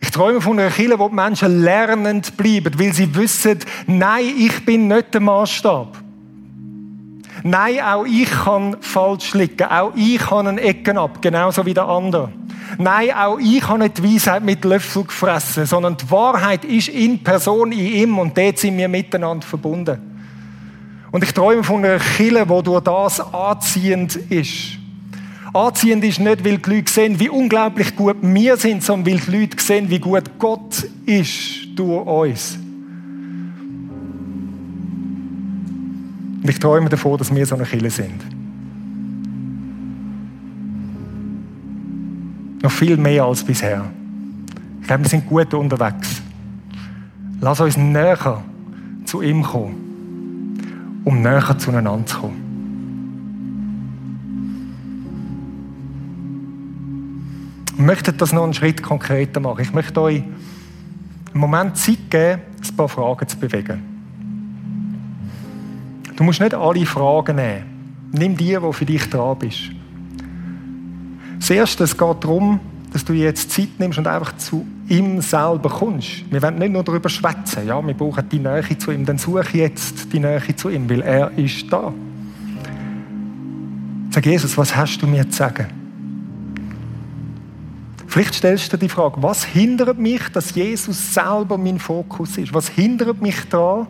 Ich 0.00 0.10
träume 0.10 0.40
von 0.40 0.58
einer 0.58 0.70
Kirche, 0.70 0.98
wo 0.98 1.08
die 1.08 1.14
Menschen 1.14 1.62
lernend 1.62 2.36
bleiben, 2.36 2.76
weil 2.76 2.92
sie 2.92 3.14
wissen, 3.14 3.60
nein, 3.86 4.34
ich 4.36 4.64
bin 4.64 4.88
nicht 4.88 5.14
der 5.14 5.20
Maßstab. 5.20 5.96
Nein, 7.44 7.80
auch 7.80 8.04
ich 8.04 8.30
kann 8.30 8.76
falsch 8.80 9.34
liegen. 9.34 9.64
Auch 9.64 9.92
ich 9.94 10.30
habe 10.30 10.48
einen 10.48 10.58
Ecken 10.58 10.98
ab, 10.98 11.22
genauso 11.22 11.64
wie 11.66 11.74
der 11.74 11.86
andere. 11.88 12.32
Nein, 12.78 13.10
auch 13.12 13.38
ich 13.38 13.66
habe 13.68 13.80
nicht 13.80 13.98
die 13.98 14.14
Weisheit 14.14 14.42
mit 14.42 14.64
Löffel 14.64 15.04
gefressen, 15.04 15.66
sondern 15.66 15.96
die 15.96 16.10
Wahrheit 16.10 16.64
ist 16.64 16.88
in 16.88 17.22
Person, 17.22 17.72
in 17.72 17.78
ihm 17.78 18.18
und 18.18 18.36
dort 18.36 18.58
sind 18.58 18.76
wir 18.76 18.88
miteinander 18.88 19.46
verbunden. 19.46 19.98
Und 21.10 21.22
ich 21.22 21.32
träume 21.34 21.62
von 21.62 21.84
einer 21.84 21.98
Kille, 21.98 22.48
wo 22.48 22.62
durch 22.62 22.82
das 22.82 23.20
anziehend 23.20 24.16
ist. 24.16 24.78
Anziehend 25.52 26.02
ist 26.04 26.18
nicht, 26.18 26.44
weil 26.44 26.56
die 26.56 26.70
Leute 26.70 26.90
sehen, 26.90 27.20
wie 27.20 27.28
unglaublich 27.28 27.94
gut 27.94 28.16
wir 28.22 28.56
sind, 28.56 28.82
sondern 28.82 29.12
weil 29.12 29.20
die 29.20 29.40
Leute 29.40 29.62
sehen, 29.62 29.90
wie 29.90 29.98
gut 29.98 30.24
Gott 30.38 30.86
ist 31.04 31.66
durch 31.76 32.06
uns. 32.06 32.58
Und 36.42 36.48
ich 36.48 36.58
träume 36.58 36.88
davon, 36.88 37.18
dass 37.18 37.32
wir 37.34 37.44
so 37.44 37.54
eine 37.54 37.64
Kille 37.64 37.90
sind. 37.90 38.41
Noch 42.62 42.70
viel 42.70 42.96
mehr 42.96 43.24
als 43.24 43.42
bisher. 43.42 43.84
Ich 44.80 44.86
glaube, 44.86 45.02
wir 45.02 45.10
sind 45.10 45.26
gut 45.26 45.52
unterwegs. 45.52 46.22
Lass 47.40 47.60
uns 47.60 47.76
näher 47.76 48.42
zu 49.04 49.20
ihm 49.20 49.42
kommen, 49.42 51.02
um 51.04 51.20
näher 51.20 51.58
zueinander 51.58 52.06
zu 52.06 52.20
kommen. 52.20 52.42
Ich 57.74 57.84
möchte 57.84 58.12
das 58.12 58.32
noch 58.32 58.44
einen 58.44 58.54
Schritt 58.54 58.80
konkreter 58.80 59.40
machen. 59.40 59.62
Ich 59.62 59.72
möchte 59.72 60.00
euch 60.00 60.22
einen 60.22 61.40
Moment 61.40 61.76
Zeit 61.76 62.10
geben, 62.10 62.42
ein 62.62 62.76
paar 62.76 62.88
Fragen 62.88 63.26
zu 63.26 63.36
bewegen. 63.38 63.82
Du 66.14 66.22
musst 66.22 66.40
nicht 66.40 66.54
alle 66.54 66.86
Fragen 66.86 67.36
nehmen. 67.36 67.64
Nimm 68.12 68.36
die, 68.36 68.56
die 68.56 68.72
für 68.72 68.84
dich 68.84 69.10
dran 69.10 69.36
bist. 69.38 69.72
Das 71.42 71.50
Erste, 71.50 71.82
es 71.82 71.98
geht 71.98 72.22
darum, 72.22 72.60
dass 72.92 73.04
du 73.04 73.14
jetzt 73.14 73.50
Zeit 73.50 73.70
nimmst 73.78 73.98
und 73.98 74.06
einfach 74.06 74.36
zu 74.36 74.64
ihm 74.88 75.20
selber 75.20 75.70
kommst. 75.70 76.30
Wir 76.30 76.40
wollen 76.40 76.56
nicht 76.60 76.70
nur 76.70 76.84
darüber 76.84 77.08
schwätzen. 77.08 77.66
Ja, 77.66 77.84
wir 77.84 77.94
brauchen 77.94 78.28
die 78.28 78.38
Nähe 78.38 78.78
zu 78.78 78.92
ihm. 78.92 79.04
Dann 79.04 79.18
suche 79.18 79.58
jetzt 79.58 80.12
die 80.12 80.20
Nähe 80.20 80.54
zu 80.54 80.68
ihm, 80.68 80.88
weil 80.88 81.00
er 81.00 81.36
ist 81.36 81.64
da. 81.68 81.92
Sag 84.10 84.24
Jesus, 84.24 84.56
was 84.56 84.76
hast 84.76 84.98
du 85.02 85.08
mir 85.08 85.28
zu 85.28 85.38
sagen? 85.38 85.66
Vielleicht 88.06 88.34
stellst 88.34 88.72
du 88.72 88.76
dir 88.76 88.86
die 88.86 88.88
Frage, 88.88 89.20
was 89.20 89.42
hindert 89.42 89.98
mich, 89.98 90.22
dass 90.32 90.54
Jesus 90.54 91.12
selber 91.12 91.58
mein 91.58 91.80
Fokus 91.80 92.38
ist? 92.38 92.54
Was 92.54 92.68
hindert 92.68 93.20
mich 93.20 93.48
daran, 93.48 93.88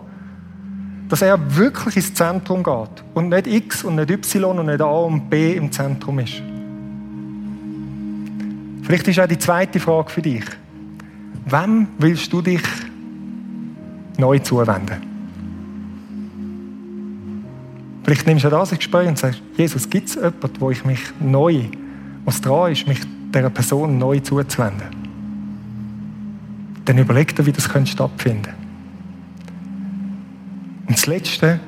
dass 1.11 1.21
er 1.21 1.39
wirklich 1.55 1.97
ins 1.97 2.15
Zentrum 2.15 2.63
geht 2.63 3.05
und 3.13 3.29
nicht 3.29 3.47
X 3.47 3.85
und 3.85 3.97
nicht 3.97 4.11
Y 4.11 4.59
und 4.59 4.65
nicht 4.65 4.81
A 4.81 4.87
und 4.87 5.29
B 5.29 5.53
im 5.53 5.71
Zentrum 5.71 6.19
ist? 6.21 6.43
Vielleicht 8.83 9.09
ist 9.09 9.21
auch 9.21 9.27
die 9.27 9.39
zweite 9.39 9.81
Frage 9.81 10.11
für 10.11 10.23
dich. 10.23 10.45
Wem 11.47 11.89
willst 11.99 12.33
du 12.33 12.43
dich 12.43 12.63
neu 14.19 14.39
zuwenden? 14.41 15.13
Vielleicht 18.05 18.27
nimmst 18.27 18.45
du 18.45 18.51
das 18.51 18.73
ins 18.73 18.81
Gespräch 18.81 19.09
und 19.09 19.19
sagst, 19.19 19.41
Jesus, 19.57 19.89
gibt 19.89 20.09
es 20.09 20.17
jemanden, 20.17 20.61
wo 20.61 20.71
ich 20.71 20.85
mich 20.85 21.01
neu, 21.21 21.65
was 22.25 22.41
dran 22.41 22.73
ist, 22.73 22.87
mich 22.87 23.01
dieser 23.35 23.51
Person 23.51 23.99
neu 23.99 24.19
zuzuwenden. 24.21 24.89
Dann 26.85 26.99
überleg 26.99 27.35
dir, 27.35 27.47
wie 27.47 27.53
das 27.53 27.65
stattfinden 27.65 28.19
könnte. 28.19 28.55
Und 30.89 30.97
das 30.99 31.07
Letzte, 31.07 31.61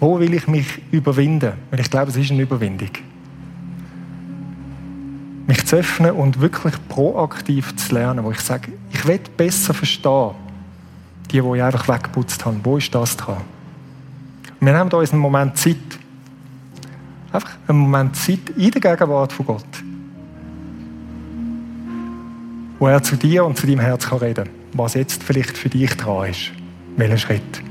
wo 0.00 0.18
will 0.18 0.32
ich 0.34 0.48
mich 0.48 0.82
überwinden? 0.90 1.52
Weil 1.70 1.80
ich 1.80 1.90
glaube, 1.90 2.10
es 2.10 2.16
ist 2.16 2.30
eine 2.30 2.42
Überwindung. 2.42 2.88
Mich 5.46 5.66
zu 5.66 5.76
öffnen 5.76 6.12
und 6.12 6.40
wirklich 6.40 6.74
proaktiv 6.88 7.76
zu 7.76 7.94
lernen, 7.94 8.24
wo 8.24 8.30
ich 8.30 8.40
sage, 8.40 8.72
ich 8.92 9.06
will 9.06 9.20
besser 9.36 9.74
verstehen, 9.74 10.30
die, 11.30 11.40
die 11.40 11.56
ich 11.56 11.62
einfach 11.62 11.88
weggeputzt 11.88 12.44
habe. 12.44 12.56
Wo 12.62 12.78
ist 12.78 12.94
das 12.94 13.16
dran? 13.16 13.42
Wir 14.60 14.72
nehmen 14.72 14.90
uns 14.90 15.12
einen 15.12 15.20
Moment 15.20 15.58
Zeit. 15.58 15.76
Einfach 17.32 17.50
einen 17.66 17.78
Moment 17.78 18.16
Zeit 18.16 18.50
in 18.56 18.70
der 18.70 18.80
Gegenwart 18.80 19.32
von 19.32 19.46
Gott 19.46 19.84
wo 22.84 22.88
er 22.88 23.02
zu 23.02 23.16
dir 23.16 23.46
und 23.46 23.56
zu 23.56 23.66
deinem 23.66 23.80
Herz 23.80 24.06
kann 24.10 24.18
reden 24.18 24.44
kann, 24.44 24.54
was 24.74 24.92
jetzt 24.92 25.22
vielleicht 25.22 25.56
für 25.56 25.70
dich 25.70 25.96
dran 25.96 26.28
ist. 26.28 26.50
Welchen 26.98 27.18
Schritt? 27.18 27.62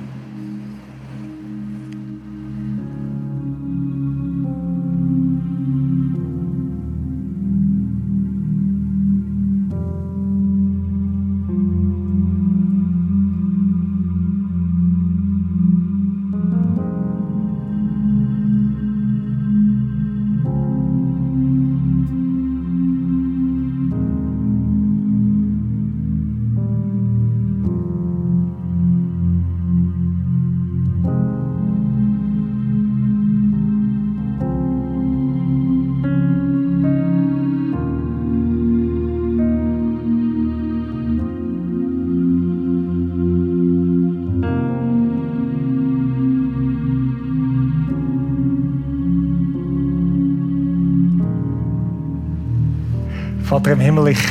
Vater 53.54 53.74
im 53.74 53.82
Himmel, 53.82 54.08
ich, 54.08 54.26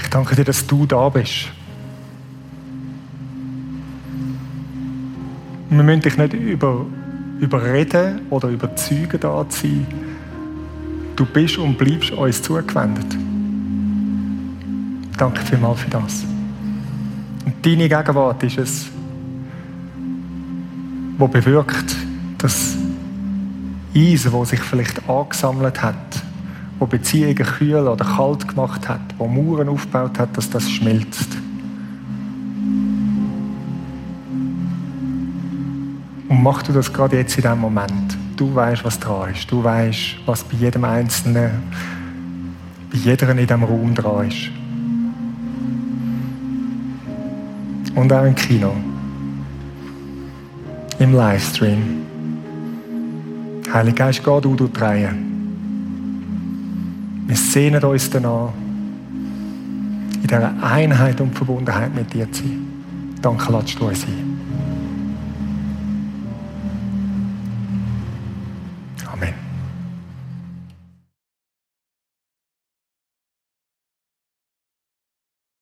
ich 0.00 0.10
danke 0.10 0.36
dir, 0.36 0.44
dass 0.44 0.64
du 0.64 0.86
da 0.86 1.08
bist. 1.08 1.48
Wir 5.70 5.82
müssen 5.82 6.02
dich 6.02 6.16
nicht 6.16 6.34
über, 6.34 6.86
überreden 7.40 8.20
oder 8.30 8.46
überzeugen 8.46 9.18
da 9.18 9.44
zu 9.48 9.62
sein. 9.62 9.86
Du 11.16 11.26
bist 11.26 11.58
und 11.58 11.76
bleibst 11.76 12.12
uns 12.12 12.42
zugewendet. 12.42 13.16
Danke 15.18 15.42
vielmals 15.42 15.80
für 15.80 15.90
das. 15.90 16.22
Und 17.44 17.66
deine 17.66 17.88
Gegenwart 17.88 18.40
ist 18.44 18.58
es, 18.58 18.86
wo 21.18 21.26
bewirkt, 21.26 21.96
dass 22.38 22.76
Eisen, 23.96 24.30
wo 24.30 24.44
sich 24.44 24.60
vielleicht 24.60 25.08
angesammelt 25.08 25.82
hat, 25.82 26.29
wo 26.80 26.86
Beziehungen 26.86 27.36
kühl 27.36 27.86
oder 27.86 28.04
kalt 28.04 28.48
gemacht 28.48 28.88
hat, 28.88 29.02
wo 29.18 29.28
Mauern 29.28 29.68
aufgebaut 29.68 30.18
hat, 30.18 30.36
dass 30.36 30.48
das 30.48 30.68
schmilzt. 30.68 31.36
Und 36.28 36.42
mach 36.42 36.62
du 36.62 36.72
das 36.72 36.90
gerade 36.90 37.18
jetzt 37.18 37.36
in 37.36 37.42
diesem 37.42 37.60
Moment. 37.60 38.16
Du 38.36 38.54
weißt, 38.54 38.82
was 38.82 38.98
dran 38.98 39.32
ist. 39.32 39.50
Du 39.50 39.62
weißt, 39.62 40.16
was 40.24 40.42
bei 40.42 40.56
jedem 40.56 40.84
Einzelnen, 40.84 41.50
bei 42.90 42.96
jeder 42.96 43.28
in 43.28 43.36
diesem 43.36 43.62
Raum 43.62 43.94
dran 43.94 44.28
ist. 44.28 44.48
Und 47.94 48.10
auch 48.10 48.24
im 48.24 48.34
Kino. 48.34 48.74
Im 50.98 51.12
Livestream. 51.12 52.06
Heiliger 53.70 54.06
Geist, 54.06 54.24
geh 54.24 54.40
du 54.40 54.54
durch 54.56 54.72
die. 54.72 55.29
Wir 57.30 57.36
sehnen 57.36 57.80
uns 57.84 58.10
danach, 58.10 58.52
in 60.16 60.22
dieser 60.22 60.52
Einheit 60.64 61.20
und 61.20 61.32
Verbundenheit 61.32 61.94
mit 61.94 62.12
dir 62.12 62.30
zu 62.32 62.42
sein. 62.42 62.66
Danke, 63.22 63.52
lasst 63.52 63.78
du 63.78 63.86
uns 63.86 64.00
sein. 64.00 64.29